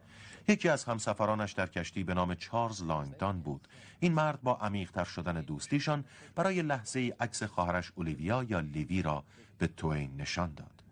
یکی 0.47 0.69
از 0.69 0.83
همسفرانش 0.83 1.51
در 1.51 1.67
کشتی 1.67 2.03
به 2.03 2.13
نام 2.13 2.35
چارلز 2.35 2.83
لانگدان 2.83 3.39
بود. 3.39 3.67
این 3.99 4.13
مرد 4.13 4.41
با 4.41 4.55
عمیقتر 4.55 5.03
شدن 5.03 5.41
دوستیشان 5.41 6.05
برای 6.35 6.61
لحظه 6.61 7.15
عکس 7.19 7.43
خواهرش 7.43 7.91
اولیویا 7.95 8.43
یا 8.43 8.59
لیوی 8.59 9.01
را 9.01 9.23
به 9.57 9.67
توین 9.67 10.17
نشان 10.17 10.53
داد. 10.53 10.83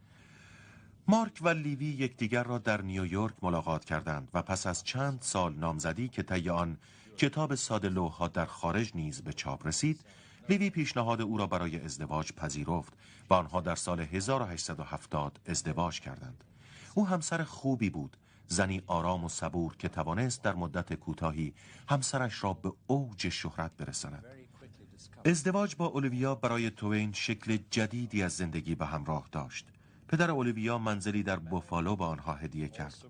مارک 1.07 1.39
و 1.41 1.49
لیوی 1.49 1.85
یکدیگر 1.85 2.43
را 2.43 2.57
در 2.57 2.81
نیویورک 2.81 3.33
ملاقات 3.41 3.85
کردند 3.85 4.29
و 4.33 4.41
پس 4.41 4.67
از 4.67 4.83
چند 4.83 5.21
سال 5.21 5.55
نامزدی 5.55 6.07
که 6.07 6.23
طی 6.23 6.49
آن 6.49 6.77
کتاب 7.17 7.55
ساده 7.55 7.89
لوحات 7.89 8.33
در 8.33 8.45
خارج 8.45 8.91
نیز 8.95 9.21
به 9.21 9.33
چاپ 9.33 9.67
رسید 9.67 10.01
لیوی 10.49 10.69
پیشنهاد 10.69 11.21
او 11.21 11.37
را 11.37 11.47
برای 11.47 11.79
ازدواج 11.79 12.31
پذیرفت 12.31 12.93
و 13.29 13.33
آنها 13.33 13.61
در 13.61 13.75
سال 13.75 13.99
1870 13.99 15.39
ازدواج 15.45 15.99
کردند. 15.99 16.43
او 16.93 17.07
همسر 17.07 17.43
خوبی 17.43 17.89
بود، 17.89 18.17
زنی 18.47 18.81
آرام 18.87 19.23
و 19.23 19.29
صبور 19.29 19.75
که 19.77 19.89
توانست 19.89 20.43
در 20.43 20.53
مدت 20.53 20.93
کوتاهی 20.93 21.53
همسرش 21.89 22.43
را 22.43 22.53
به 22.53 22.73
اوج 22.87 23.29
شهرت 23.29 23.71
برساند. 23.77 24.25
ازدواج 25.25 25.75
با 25.75 25.85
اولویا 25.85 26.35
برای 26.35 26.69
توین 26.69 27.13
شکل 27.13 27.57
جدیدی 27.71 28.23
از 28.23 28.33
زندگی 28.33 28.75
به 28.75 28.85
همراه 28.85 29.27
داشت. 29.31 29.67
پدر 30.07 30.31
اولویا 30.31 30.77
منزلی 30.77 31.23
در 31.23 31.39
بوفالو 31.39 31.95
به 31.95 32.05
آنها 32.05 32.33
هدیه 32.33 32.67
کرد. 32.67 33.05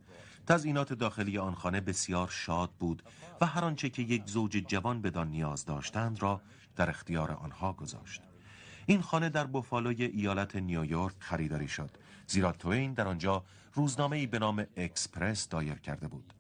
تزئینات 0.48 0.94
داخلی 0.94 1.38
آن 1.38 1.56
خانه 1.56 1.82
بسیار 1.82 2.28
شاد 2.28 2.72
بود 2.80 3.04
و 3.42 3.46
هر 3.46 3.66
آنچه 3.66 3.90
که 3.90 4.02
یک 4.02 4.24
زوج 4.26 4.52
جوان 4.68 5.02
بدان 5.02 5.28
نیاز 5.28 5.66
داشتند 5.66 6.22
را 6.22 6.42
در 6.76 6.90
اختیار 6.90 7.32
آنها 7.32 7.74
گذاشت. 7.74 8.22
این 8.86 9.02
خانه 9.02 9.30
در 9.30 9.46
بوفالوی 9.46 10.04
ایالت 10.04 10.56
نیویورک 10.56 11.16
خریداری 11.20 11.68
شد 11.68 11.92
زیرا 12.28 12.52
توین 12.52 12.94
در 12.94 13.08
آنجا 13.08 13.44
روزنامه‌ای 13.74 14.28
به 14.28 14.40
نام 14.40 14.66
اکسپرس 14.78 15.50
دایر 15.50 15.76
کرده 15.76 16.08
بود. 16.08 16.34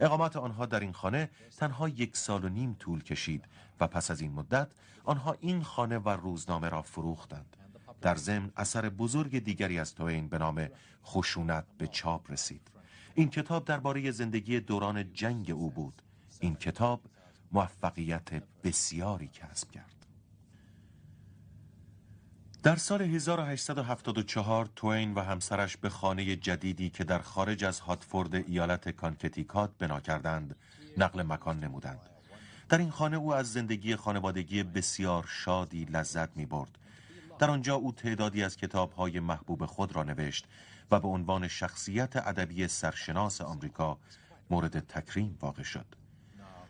اقامت 0.00 0.36
آنها 0.36 0.66
در 0.66 0.80
این 0.80 0.92
خانه 0.92 1.30
تنها 1.56 1.88
یک 1.88 2.16
سال 2.16 2.44
و 2.44 2.48
نیم 2.48 2.76
طول 2.78 3.02
کشید 3.02 3.44
و 3.80 3.86
پس 3.86 4.10
از 4.10 4.20
این 4.20 4.32
مدت 4.32 4.68
آنها 5.04 5.36
این 5.40 5.62
خانه 5.62 5.98
و 5.98 6.08
روزنامه 6.08 6.68
را 6.68 6.82
فروختند. 6.82 7.56
در 8.00 8.16
ضمن 8.16 8.50
اثر 8.56 8.88
بزرگ 8.88 9.38
دیگری 9.38 9.78
از 9.78 9.94
توین 9.94 10.28
به 10.28 10.38
نام 10.38 10.68
خشونت 11.04 11.64
به 11.78 11.86
چاپ 11.86 12.30
رسید. 12.30 12.70
این 13.14 13.30
کتاب 13.30 13.64
درباره 13.64 14.10
زندگی 14.10 14.60
دوران 14.60 15.12
جنگ 15.12 15.50
او 15.50 15.70
بود. 15.70 16.02
این 16.40 16.54
کتاب 16.54 17.00
موفقیت 17.52 18.42
بسیاری 18.64 19.28
کسب 19.28 19.70
کرد. 19.70 19.98
در 22.62 22.76
سال 22.76 23.02
1874 23.02 24.68
توین 24.76 25.14
و 25.14 25.20
همسرش 25.20 25.76
به 25.76 25.88
خانه 25.88 26.36
جدیدی 26.36 26.90
که 26.90 27.04
در 27.04 27.18
خارج 27.18 27.64
از 27.64 27.80
هاتفورد 27.80 28.34
ایالت 28.34 28.88
کانکتیکات 28.88 29.70
بنا 29.78 30.00
کردند 30.00 30.56
نقل 30.96 31.22
مکان 31.22 31.60
نمودند. 31.60 32.00
در 32.68 32.78
این 32.78 32.90
خانه 32.90 33.16
او 33.16 33.34
از 33.34 33.52
زندگی 33.52 33.96
خانوادگی 33.96 34.62
بسیار 34.62 35.24
شادی 35.28 35.84
لذت 35.84 36.36
می 36.36 36.46
برد. 36.46 36.78
در 37.38 37.50
آنجا 37.50 37.74
او 37.74 37.92
تعدادی 37.92 38.42
از 38.42 38.56
کتابهای 38.56 39.20
محبوب 39.20 39.66
خود 39.66 39.96
را 39.96 40.02
نوشت 40.02 40.46
و 40.90 41.00
به 41.00 41.08
عنوان 41.08 41.48
شخصیت 41.48 42.16
ادبی 42.16 42.68
سرشناس 42.68 43.40
آمریکا 43.40 43.98
مورد 44.50 44.80
تکریم 44.80 45.38
واقع 45.40 45.62
شد. 45.62 45.86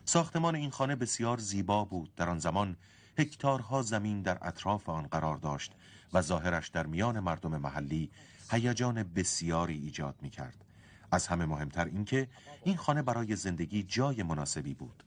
ساختمان 0.09 0.55
این 0.55 0.69
خانه 0.69 0.95
بسیار 0.95 1.37
زیبا 1.37 1.85
بود 1.85 2.15
در 2.15 2.29
آن 2.29 2.39
زمان 2.39 2.75
هکتارها 3.17 3.81
زمین 3.81 4.21
در 4.21 4.37
اطراف 4.41 4.89
آن 4.89 5.07
قرار 5.07 5.37
داشت 5.37 5.71
و 6.13 6.21
ظاهرش 6.21 6.67
در 6.67 6.85
میان 6.85 7.19
مردم 7.19 7.57
محلی 7.57 8.11
هیجان 8.51 9.03
بسیاری 9.03 9.77
ایجاد 9.77 10.15
می 10.21 10.29
کرد. 10.29 10.65
از 11.11 11.27
همه 11.27 11.45
مهمتر 11.45 11.85
اینکه 11.85 12.27
این 12.63 12.77
خانه 12.77 13.01
برای 13.01 13.35
زندگی 13.35 13.83
جای 13.83 14.23
مناسبی 14.23 14.73
بود. 14.73 15.03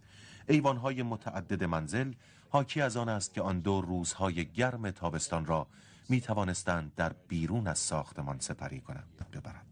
ایوانهای 0.49 1.03
متعدد 1.03 1.65
منزل 1.65 2.13
حاکی 2.51 2.81
از 2.81 2.97
آن 2.97 3.09
است 3.09 3.35
که 3.35 3.43
آن 3.43 3.61
دو 3.61 3.81
روزهای 3.81 4.45
گرم 4.45 4.91
تابستان 4.91 5.47
را 5.47 5.67
می 6.09 6.21
توانستند 6.21 6.95
در 6.97 7.13
بیرون 7.29 7.67
از 7.67 7.79
ساختمان 7.79 8.39
سپری 8.39 8.81
کنند 8.81 9.27
ببرند. 9.33 9.72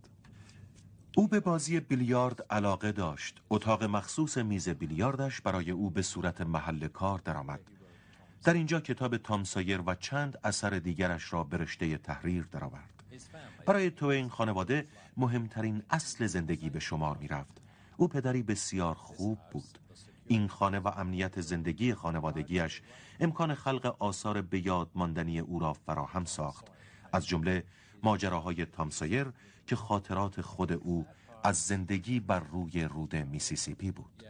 او 1.17 1.29
به 1.29 1.41
بازی 1.41 1.81
بیلیارد 1.81 2.47
علاقه 2.51 2.93
داشت. 2.93 3.41
اتاق 3.51 3.85
مخصوص 3.85 4.39
میز 4.39 4.69
بیلیاردش 4.69 5.41
برای 5.41 5.71
او 5.71 5.91
به 5.91 6.03
صورت 6.03 6.41
محل 6.41 6.89
کار 6.89 7.19
درآمد. 7.19 7.61
در 8.45 8.55
اینجا 8.55 8.81
کتاب 8.81 9.17
تامسایر 9.17 9.81
و 9.87 9.95
چند 9.95 10.39
اثر 10.45 10.71
دیگرش 10.71 11.33
را 11.33 11.45
به 11.45 11.57
رشته 11.57 11.99
تحریر 11.99 12.49
درآورد. 12.53 13.05
برای 13.67 13.91
توین 13.91 14.29
خانواده 14.29 14.87
مهمترین 15.17 15.83
اصل 15.91 16.27
زندگی 16.27 16.71
به 16.71 16.81
شمار 16.81 17.17
می 17.17 17.29
رفت. 17.29 17.61
او 17.97 18.09
پدری 18.09 18.43
بسیار 18.43 18.95
خوب 18.95 19.39
بود. 19.53 19.79
این 20.27 20.49
خانه 20.49 20.79
و 20.79 20.89
امنیت 20.97 21.41
زندگی 21.41 21.95
خانوادگیش 21.95 22.83
امکان 23.21 23.55
خلق 23.55 23.97
آثار 23.99 24.43
به 24.43 24.67
یاد 24.67 24.91
ماندنی 24.95 25.39
او 25.39 25.59
را 25.59 25.73
فراهم 25.73 26.25
ساخت. 26.25 26.67
از 27.13 27.27
جمله 27.27 27.65
ماجراهای 28.03 28.67
تامسایر 28.67 29.27
که 29.71 29.77
خاطرات 29.77 30.41
خود 30.41 30.73
او 30.73 31.07
از 31.45 31.57
زندگی 31.63 32.21
بر 32.21 32.41
روی 32.41 32.85
رود 32.85 33.17
میسیسیپی 33.17 33.91
بود. 33.91 34.25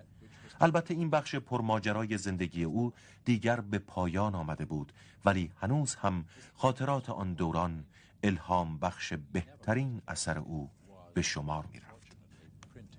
البته 0.61 0.95
این 0.95 1.11
بخش 1.11 1.35
پرماجرای 1.35 2.19
زندگی 2.19 2.65
او 2.65 2.93
دیگر 3.25 3.61
به 3.61 3.79
پایان 3.79 4.35
آمده 4.35 4.65
بود 4.65 4.93
ولی 5.25 5.51
هنوز 5.57 5.95
هم 5.95 6.25
خاطرات 6.55 7.11
آن 7.11 7.33
دوران 7.33 7.85
الهام 8.23 8.79
بخش 8.79 9.13
بهترین 9.33 10.03
اثر 10.09 10.39
او 10.39 10.71
به 11.15 11.23
شمار 11.23 11.67
می 11.73 11.81
رفت. 11.81 12.17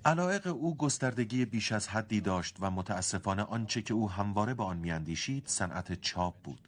علایق 0.06 0.48
او 0.48 0.78
گستردگی 0.78 1.46
بیش 1.46 1.72
از 1.72 1.88
حدی 1.88 2.22
داشت 2.22 2.58
و 2.60 2.72
متاسفانه 2.72 3.44
آنچه 3.44 3.82
که 3.82 3.94
او 3.94 4.12
همواره 4.12 4.54
به 4.54 4.64
آن 4.64 4.78
میاندیشید 4.78 5.48
صنعت 5.48 6.02
چاپ 6.02 6.36
بود. 6.44 6.68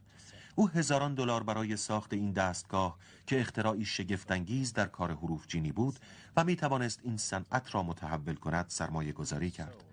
او 0.54 0.68
هزاران 0.68 1.14
دلار 1.14 1.42
برای 1.42 1.76
ساخت 1.76 2.12
این 2.12 2.32
دستگاه 2.32 2.98
که 3.26 3.40
اختراعی 3.40 3.84
شگفتانگیز 3.84 4.72
در 4.72 4.86
کار 4.86 5.12
حروف 5.12 5.46
جینی 5.46 5.72
بود 5.72 5.98
و 6.36 6.44
می 6.44 6.56
توانست 6.56 7.00
این 7.02 7.16
صنعت 7.16 7.74
را 7.74 7.82
متحول 7.82 8.34
کند 8.34 8.66
سرمایه 8.68 9.12
گذاری 9.12 9.50
کرد. 9.50 9.84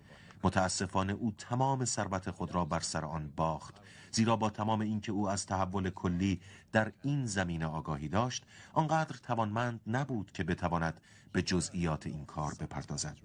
متاسفانه 0.43 1.13
او 1.13 1.33
تمام 1.37 1.85
ثروت 1.85 2.31
خود 2.31 2.55
را 2.55 2.65
بر 2.65 2.79
سر 2.79 3.05
آن 3.05 3.33
باخت 3.35 3.75
زیرا 4.11 4.35
با 4.35 4.49
تمام 4.49 4.81
اینکه 4.81 5.11
او 5.11 5.29
از 5.29 5.45
تحول 5.45 5.89
کلی 5.89 6.39
در 6.71 6.91
این 7.03 7.25
زمینه 7.25 7.65
آگاهی 7.65 8.07
داشت 8.07 8.45
آنقدر 8.73 9.15
توانمند 9.23 9.79
نبود 9.87 10.31
که 10.31 10.43
بتواند 10.43 11.01
به 11.31 11.41
جزئیات 11.41 12.07
این 12.07 12.25
کار 12.25 12.53
بپردازد 12.59 13.17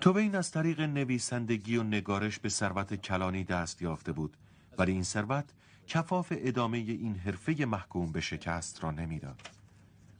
توبین 0.00 0.34
از 0.34 0.50
طریق 0.50 0.80
نویسندگی 0.80 1.76
و 1.76 1.82
نگارش 1.82 2.38
به 2.38 2.48
ثروت 2.48 2.94
کلانی 2.94 3.44
دست 3.44 3.82
یافته 3.82 4.12
بود 4.12 4.36
ولی 4.78 4.92
این 4.92 5.02
ثروت 5.02 5.44
کفاف 5.86 6.32
ادامه 6.36 6.78
این 6.78 7.16
حرفه 7.16 7.64
محکوم 7.64 8.12
به 8.12 8.20
شکست 8.20 8.84
را 8.84 8.90
نمی‌داد. 8.90 9.40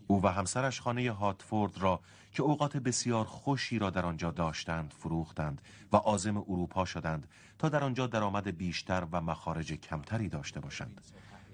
او 0.06 0.22
و 0.22 0.26
همسرش 0.26 0.80
خانه 0.80 1.12
هاتفورد 1.12 1.78
را 1.78 2.00
که 2.32 2.42
اوقات 2.42 2.76
بسیار 2.76 3.24
خوشی 3.24 3.78
را 3.78 3.90
در 3.90 4.06
آنجا 4.06 4.30
داشتند 4.30 4.92
فروختند 4.92 5.60
و 5.92 5.96
عازم 5.96 6.36
اروپا 6.36 6.84
شدند 6.84 7.28
تا 7.58 7.68
در 7.68 7.84
آنجا 7.84 8.06
درآمد 8.06 8.56
بیشتر 8.56 9.06
و 9.12 9.20
مخارج 9.20 9.72
کمتری 9.72 10.28
داشته 10.28 10.60
باشند 10.60 11.00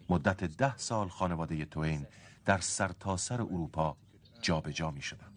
مدت 0.08 0.44
ده 0.44 0.76
سال 0.76 1.08
خانواده 1.08 1.64
توین 1.64 2.06
در 2.44 2.58
سرتاسر 2.58 3.36
سر 3.36 3.42
اروپا 3.42 3.96
جابجا 4.42 4.72
جا 4.72 4.90
می 4.90 5.02
شدند 5.02 5.32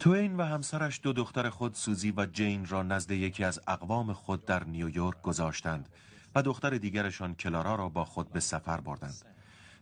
توین 0.00 0.36
و 0.36 0.42
همسرش 0.42 1.00
دو 1.02 1.12
دختر 1.12 1.50
خود 1.50 1.74
سوزی 1.74 2.12
و 2.16 2.26
جین 2.26 2.66
را 2.66 2.82
نزد 2.82 3.10
یکی 3.10 3.44
از 3.44 3.60
اقوام 3.66 4.12
خود 4.12 4.44
در 4.44 4.64
نیویورک 4.64 5.22
گذاشتند 5.22 5.88
و 6.34 6.42
دختر 6.42 6.70
دیگرشان 6.70 7.34
کلارا 7.34 7.74
را 7.74 7.88
با 7.88 8.04
خود 8.04 8.32
به 8.32 8.40
سفر 8.40 8.80
بردند. 8.80 9.24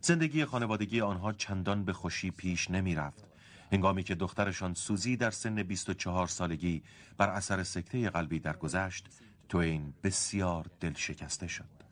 زندگی 0.00 0.44
خانوادگی 0.44 1.00
آنها 1.00 1.32
چندان 1.32 1.84
به 1.84 1.92
خوشی 1.92 2.30
پیش 2.30 2.70
نمی 2.70 2.94
رفت. 2.94 3.24
هنگامی 3.72 4.02
که 4.02 4.14
دخترشان 4.14 4.74
سوزی 4.74 5.16
در 5.16 5.30
سن 5.30 5.62
24 5.62 6.26
سالگی 6.26 6.82
بر 7.18 7.30
اثر 7.30 7.62
سکته 7.62 8.10
قلبی 8.10 8.38
درگذشت، 8.38 9.08
توین 9.48 9.94
بسیار 10.02 10.66
دل 10.80 10.94
شکسته 10.94 11.46
شد. 11.46 11.82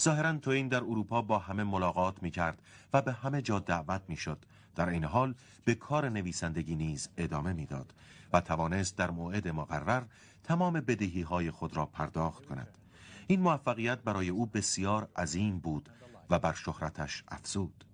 ظاهرا 0.00 0.38
توین 0.38 0.68
در 0.68 0.80
اروپا 0.80 1.22
با 1.22 1.38
همه 1.38 1.64
ملاقات 1.64 2.22
می 2.22 2.30
کرد 2.30 2.62
و 2.92 3.02
به 3.02 3.12
همه 3.12 3.42
جا 3.42 3.58
دعوت 3.58 4.02
می 4.08 4.16
شد 4.16 4.38
در 4.80 4.88
این 4.88 5.04
حال 5.04 5.34
به 5.64 5.74
کار 5.74 6.08
نویسندگی 6.08 6.76
نیز 6.76 7.08
ادامه 7.16 7.52
می‌داد 7.52 7.94
و 8.32 8.40
توانست 8.40 8.96
در 8.96 9.10
موعد 9.10 9.48
مقرر 9.48 10.02
تمام 10.44 10.72
بدهی 10.72 11.22
های 11.22 11.50
خود 11.50 11.76
را 11.76 11.86
پرداخت 11.86 12.46
کند. 12.46 12.78
این 13.26 13.40
موفقیت 13.40 13.98
برای 13.98 14.28
او 14.28 14.46
بسیار 14.46 15.08
عظیم 15.16 15.58
بود 15.58 15.88
و 16.30 16.38
بر 16.38 16.52
شهرتش 16.52 17.24
افزود. 17.28 17.84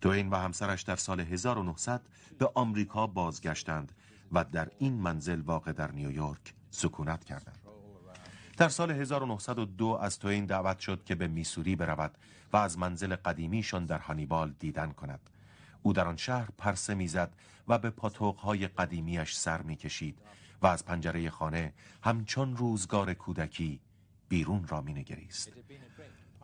دوین 0.00 0.30
و 0.30 0.36
همسرش 0.36 0.82
در 0.82 0.96
سال 0.96 1.20
1900 1.20 2.02
به 2.38 2.50
آمریکا 2.54 3.06
بازگشتند 3.06 3.92
و 4.32 4.44
در 4.44 4.68
این 4.78 4.94
منزل 4.94 5.40
واقع 5.40 5.72
در 5.72 5.92
نیویورک 5.92 6.54
سکونت 6.70 7.24
کردند. 7.24 7.58
در 8.56 8.68
سال 8.68 8.90
1902 8.90 9.98
از 10.00 10.18
توین 10.18 10.46
دعوت 10.46 10.78
شد 10.78 11.04
که 11.04 11.14
به 11.14 11.28
میسوری 11.28 11.76
برود 11.76 12.18
و 12.52 12.56
از 12.56 12.78
منزل 12.78 13.16
قدیمیشان 13.16 13.86
در 13.86 13.98
هانیبال 13.98 14.54
دیدن 14.58 14.92
کند. 14.92 15.31
او 15.82 15.92
در 15.92 16.08
آن 16.08 16.16
شهر 16.16 16.48
پرسه 16.58 16.94
می‌زد 16.94 17.34
و 17.68 17.78
به 17.78 17.90
پاتوقهای 17.90 18.68
قدیمیش 18.68 19.36
سر 19.36 19.62
می‌کشید 19.62 20.18
و 20.62 20.66
از 20.66 20.84
پنجره 20.84 21.30
خانه 21.30 21.72
همچون 22.02 22.56
روزگار 22.56 23.14
کودکی 23.14 23.80
بیرون 24.28 24.68
را 24.68 24.80
مینگریست. 24.80 25.52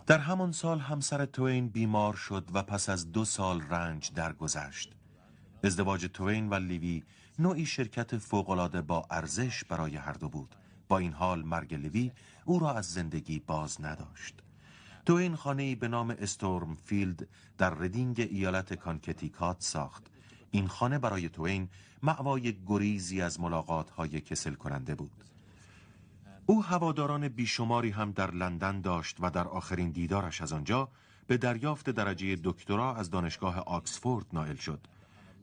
در 0.06 0.18
همان 0.18 0.52
سال 0.52 0.78
همسر 0.78 1.26
توین 1.26 1.68
بیمار 1.68 2.14
شد 2.14 2.48
و 2.54 2.62
پس 2.62 2.88
از 2.88 3.12
دو 3.12 3.24
سال 3.24 3.60
رنج 3.60 4.12
درگذشت. 4.12 4.94
ازدواج 5.64 6.06
توین 6.06 6.48
و 6.48 6.54
لیوی 6.54 7.02
نوعی 7.38 7.66
شرکت 7.66 8.18
فوقالعاده 8.18 8.82
با 8.82 9.06
ارزش 9.10 9.64
برای 9.64 9.96
هر 9.96 10.12
دو 10.12 10.28
بود. 10.28 10.54
با 10.88 10.98
این 10.98 11.12
حال 11.12 11.42
مرگ 11.42 11.74
لیوی 11.74 12.12
او 12.44 12.58
را 12.58 12.72
از 12.72 12.86
زندگی 12.92 13.38
باز 13.38 13.80
نداشت. 13.80 14.42
توین 15.08 15.36
خانه 15.36 15.74
به 15.74 15.88
نام 15.88 16.14
فیلد 16.84 17.28
در 17.58 17.70
ردینگ 17.70 18.28
ایالت 18.30 18.74
کانکتیکات 18.74 19.56
ساخت. 19.60 20.06
این 20.50 20.66
خانه 20.68 20.98
برای 20.98 21.28
توین 21.28 21.68
مأوای 22.02 22.56
گریزی 22.66 23.20
از 23.20 23.40
ملاقات 23.40 23.90
های 23.90 24.20
کسل 24.20 24.54
کننده 24.54 24.94
بود. 24.94 25.24
او 26.46 26.64
هواداران 26.64 27.28
بیشماری 27.28 27.90
هم 27.90 28.12
در 28.12 28.30
لندن 28.30 28.80
داشت 28.80 29.16
و 29.20 29.30
در 29.30 29.48
آخرین 29.48 29.90
دیدارش 29.90 30.40
از 30.40 30.52
آنجا 30.52 30.88
به 31.26 31.36
دریافت 31.36 31.90
درجه 31.90 32.36
دکترا 32.44 32.94
از 32.94 33.10
دانشگاه 33.10 33.58
آکسفورد 33.58 34.26
نائل 34.32 34.56
شد. 34.56 34.80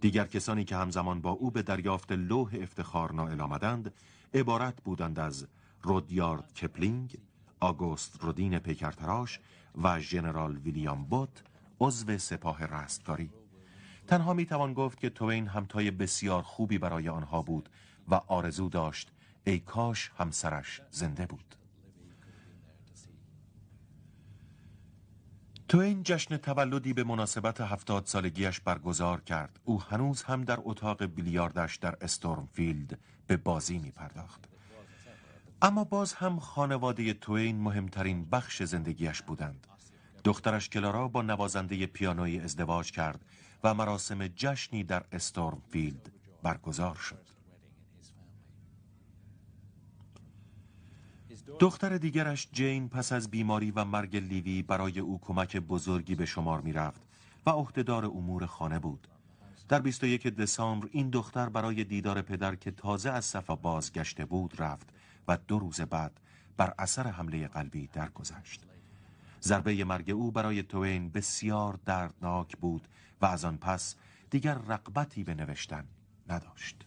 دیگر 0.01 0.25
کسانی 0.25 0.63
که 0.63 0.75
همزمان 0.75 1.21
با 1.21 1.31
او 1.31 1.51
به 1.51 1.61
دریافت 1.61 2.11
لوح 2.11 2.57
افتخار 2.61 3.11
نائل 3.13 3.41
آمدند 3.41 3.93
عبارت 4.33 4.83
بودند 4.83 5.19
از 5.19 5.47
رودیارد 5.81 6.53
کپلینگ، 6.53 7.17
آگوست 7.59 8.17
رودین 8.21 8.59
پیکرتراش 8.59 9.39
و 9.83 9.99
ژنرال 9.99 10.57
ویلیام 10.57 11.03
بوت 11.05 11.43
عضو 11.79 12.17
سپاه 12.17 12.65
رستگاری. 12.65 13.29
تنها 14.07 14.33
می 14.33 14.45
توان 14.45 14.73
گفت 14.73 14.99
که 14.99 15.09
توین 15.09 15.47
همتای 15.47 15.91
بسیار 15.91 16.41
خوبی 16.41 16.77
برای 16.77 17.09
آنها 17.09 17.41
بود 17.41 17.69
و 18.07 18.15
آرزو 18.15 18.69
داشت 18.69 19.11
ای 19.43 19.59
کاش 19.59 20.11
همسرش 20.17 20.81
زنده 20.91 21.25
بود. 21.25 21.55
توین 25.67 26.03
جشن 26.03 26.37
تولدی 26.37 26.93
به 26.93 27.03
مناسبت 27.03 27.61
هفتاد 27.61 28.05
سالگیش 28.05 28.59
برگزار 28.59 29.21
کرد. 29.21 29.59
او 29.63 29.81
هنوز 29.81 30.23
هم 30.23 30.43
در 30.43 30.59
اتاق 30.63 31.03
بیلیاردش 31.05 31.75
در 31.75 31.97
استورمفیلد 32.01 32.99
به 33.27 33.37
بازی 33.37 33.79
می 33.79 33.91
پرداخت 33.91 34.54
اما 35.61 35.83
باز 35.83 36.13
هم 36.13 36.39
خانواده 36.39 37.13
توین 37.13 37.61
مهمترین 37.61 38.25
بخش 38.25 38.63
زندگیش 38.63 39.21
بودند. 39.21 39.67
دخترش 40.23 40.69
کلارا 40.69 41.07
با 41.07 41.21
نوازنده 41.21 41.85
پیانوی 41.85 42.39
ازدواج 42.39 42.91
کرد 42.91 43.25
و 43.63 43.73
مراسم 43.73 44.27
جشنی 44.27 44.83
در 44.83 45.03
استورمفیلد 45.11 46.11
برگزار 46.43 46.95
شد. 46.95 47.25
دختر 51.59 51.97
دیگرش 51.97 52.47
جین 52.53 52.89
پس 52.89 53.13
از 53.13 53.31
بیماری 53.31 53.71
و 53.71 53.85
مرگ 53.85 54.15
لیوی 54.15 54.61
برای 54.61 54.99
او 54.99 55.19
کمک 55.21 55.57
بزرگی 55.57 56.15
به 56.15 56.25
شمار 56.25 56.61
می 56.61 56.73
رفت 56.73 57.01
و 57.45 57.49
عهدهدار 57.49 58.05
امور 58.05 58.45
خانه 58.45 58.79
بود. 58.79 59.07
در 59.67 59.79
21 59.79 60.27
دسامبر 60.27 60.87
این 60.91 61.09
دختر 61.09 61.49
برای 61.49 61.83
دیدار 61.83 62.21
پدر 62.21 62.55
که 62.55 62.71
تازه 62.71 63.09
از 63.09 63.25
صفا 63.25 63.55
بازگشته 63.55 64.25
بود 64.25 64.61
رفت 64.61 64.89
و 65.27 65.37
دو 65.47 65.59
روز 65.59 65.81
بعد 65.81 66.19
بر 66.57 66.73
اثر 66.79 67.07
حمله 67.07 67.47
قلبی 67.47 67.87
درگذشت. 67.87 68.65
ضربه 69.41 69.83
مرگ 69.83 70.11
او 70.11 70.31
برای 70.31 70.63
توین 70.63 71.09
بسیار 71.09 71.79
دردناک 71.85 72.57
بود 72.57 72.87
و 73.21 73.25
از 73.25 73.45
آن 73.45 73.57
پس 73.57 73.95
دیگر 74.29 74.53
رقبتی 74.53 75.23
به 75.23 75.33
نوشتن 75.33 75.85
نداشت. 76.29 76.85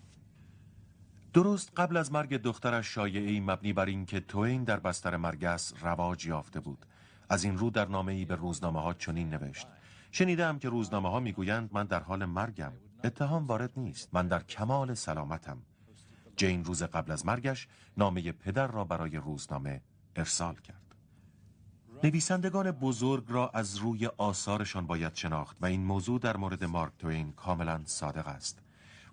درست 1.32 1.72
قبل 1.76 1.96
از 1.96 2.12
مرگ 2.12 2.36
دخترش 2.36 2.94
شایعی 2.94 3.40
مبنی 3.40 3.72
بر 3.72 3.86
اینکه 3.86 4.20
توین 4.20 4.64
در 4.64 4.80
بستر 4.80 5.16
مرگ 5.16 5.44
است 5.44 5.82
رواج 5.82 6.26
یافته 6.26 6.60
بود. 6.60 6.86
از 7.28 7.44
این 7.44 7.58
رو 7.58 7.70
در 7.70 7.88
نامه‌ای 7.88 8.24
به 8.24 8.34
روزنامه 8.34 8.80
ها 8.80 8.94
چنین 8.94 9.30
نوشت: 9.30 9.66
شنیدم 10.10 10.58
که 10.58 10.68
روزنامه 10.68 11.10
ها 11.10 11.20
می‌گویند 11.20 11.70
من 11.72 11.84
در 11.84 12.02
حال 12.02 12.24
مرگم 12.24 12.72
اتهام 13.04 13.46
وارد 13.46 13.72
نیست 13.76 14.14
من 14.14 14.28
در 14.28 14.42
کمال 14.42 14.94
سلامتم 14.94 15.58
جین 16.38 16.64
روز 16.64 16.82
قبل 16.82 17.12
از 17.12 17.26
مرگش 17.26 17.68
نامه 17.96 18.32
پدر 18.32 18.66
را 18.66 18.84
برای 18.84 19.16
روزنامه 19.16 19.82
ارسال 20.16 20.54
کرد. 20.54 20.94
نویسندگان 22.04 22.70
بزرگ 22.70 23.24
را 23.28 23.48
از 23.48 23.76
روی 23.76 24.06
آثارشان 24.06 24.86
باید 24.86 25.14
شناخت 25.14 25.56
و 25.60 25.66
این 25.66 25.84
موضوع 25.84 26.20
در 26.20 26.36
مورد 26.36 26.64
مارک 26.64 26.92
توین 26.98 27.32
کاملا 27.32 27.80
صادق 27.84 28.28
است. 28.28 28.58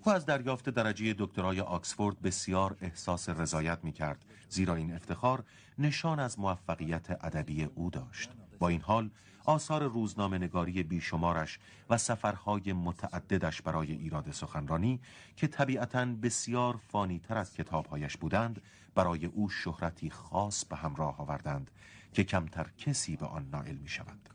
او 0.04 0.12
از 0.12 0.26
دریافت 0.26 0.70
درجه 0.70 1.16
دکترای 1.18 1.62
آکسفورد 1.62 2.22
بسیار 2.22 2.78
احساس 2.82 3.30
رضایت 3.30 3.80
می 3.84 3.92
کرد 3.92 4.26
زیرا 4.50 4.76
این 4.76 4.96
افتخار 4.96 5.44
نشان 5.78 6.20
از 6.20 6.40
موفقیت 6.40 7.12
ادبی 7.12 7.64
او 7.64 7.90
داشت. 7.90 8.30
با 8.60 8.68
این 8.68 8.82
حال 8.82 9.10
آثار 9.46 9.84
روزنامه 9.84 10.38
نگاری 10.38 10.84
بیشمارش 10.84 11.60
و 11.90 11.98
سفرهای 11.98 12.74
متعددش 12.74 13.62
برای 13.62 13.92
ایراد 13.92 14.32
سخنرانی 14.32 15.00
که 15.36 15.48
طبیعتا 15.48 16.06
بسیار 16.06 16.80
فانی 16.88 17.20
تر 17.20 17.38
از 17.38 17.54
کتابهایش 17.54 18.18
بودند 18.18 18.62
برای 18.96 19.26
او 19.26 19.50
شهرتی 19.50 20.10
خاص 20.10 20.66
به 20.66 20.76
همراه 20.76 21.22
آوردند 21.22 21.72
که 22.14 22.24
کمتر 22.24 22.72
کسی 22.78 23.16
به 23.16 23.26
آن 23.26 23.50
نائل 23.50 23.76
می 23.76 23.90
شود. 23.90 24.30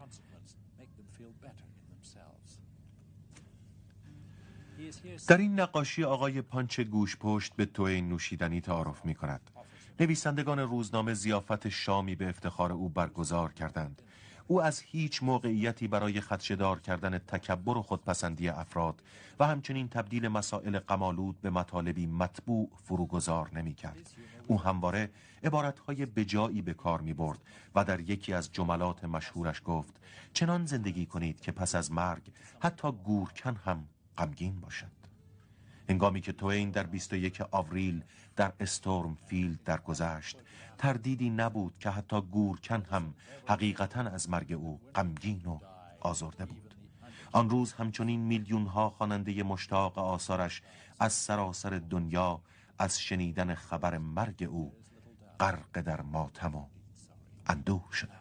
در 5.28 5.36
این 5.36 5.60
نقاشی 5.60 6.04
آقای 6.04 6.42
پانچ 6.42 6.80
گوش 6.80 7.16
پشت 7.16 7.56
به 7.56 7.66
توی 7.66 8.00
نوشیدنی 8.00 8.60
تعارف 8.60 9.04
می 9.04 9.14
کند. 9.14 9.50
نویسندگان 10.00 10.58
روزنامه 10.58 11.14
زیافت 11.14 11.68
شامی 11.68 12.16
به 12.16 12.28
افتخار 12.28 12.72
او 12.72 12.88
برگزار 12.88 13.52
کردند. 13.52 14.02
او 14.50 14.62
از 14.62 14.80
هیچ 14.80 15.22
موقعیتی 15.22 15.88
برای 15.88 16.20
خدشدار 16.20 16.80
کردن 16.80 17.18
تکبر 17.18 17.78
و 17.78 17.82
خودپسندی 17.82 18.48
افراد 18.48 19.02
و 19.40 19.46
همچنین 19.46 19.88
تبدیل 19.88 20.28
مسائل 20.28 20.78
قمالود 20.78 21.40
به 21.40 21.50
مطالبی 21.50 22.06
مطبوع 22.06 22.68
فروگذار 22.84 23.50
نمی 23.54 23.74
کرد. 23.74 24.10
او 24.46 24.60
همواره 24.60 25.10
عبارتهای 25.44 26.06
بجایی 26.06 26.62
به 26.62 26.74
کار 26.74 27.00
می 27.00 27.14
برد 27.14 27.38
و 27.74 27.84
در 27.84 28.00
یکی 28.00 28.32
از 28.32 28.52
جملات 28.52 29.04
مشهورش 29.04 29.62
گفت 29.64 30.00
چنان 30.32 30.66
زندگی 30.66 31.06
کنید 31.06 31.40
که 31.40 31.52
پس 31.52 31.74
از 31.74 31.92
مرگ 31.92 32.22
حتی 32.60 32.92
گورکن 32.92 33.56
هم 33.56 33.88
غمگین 34.18 34.60
باشد 34.60 34.99
هنگامی 35.90 36.20
که 36.20 36.32
توین 36.32 36.70
در 36.70 36.82
21 36.86 37.42
آوریل 37.50 38.02
در 38.36 38.52
استورم 38.60 39.18
فیلد 39.26 39.62
درگذشت 39.64 40.38
تردیدی 40.78 41.30
نبود 41.30 41.74
که 41.80 41.90
حتی 41.90 42.20
گورکن 42.20 42.82
هم 42.82 43.14
حقیقتا 43.48 44.00
از 44.00 44.30
مرگ 44.30 44.52
او 44.52 44.80
غمگین 44.94 45.42
و 45.46 45.58
آزرده 46.00 46.46
بود. 46.46 46.74
آن 47.32 47.50
روز 47.50 47.72
همچنین 47.72 48.20
میلیون 48.20 48.66
ها 48.66 48.90
خواننده 48.90 49.42
مشتاق 49.42 49.98
آثارش 49.98 50.62
از 51.00 51.12
سراسر 51.12 51.80
دنیا 51.90 52.40
از 52.78 53.00
شنیدن 53.00 53.54
خبر 53.54 53.98
مرگ 53.98 54.48
او 54.50 54.72
غرق 55.40 55.80
در 55.80 56.00
ماتم 56.00 56.54
و 56.54 56.66
اندوه 57.46 57.92
شدند. 57.92 58.19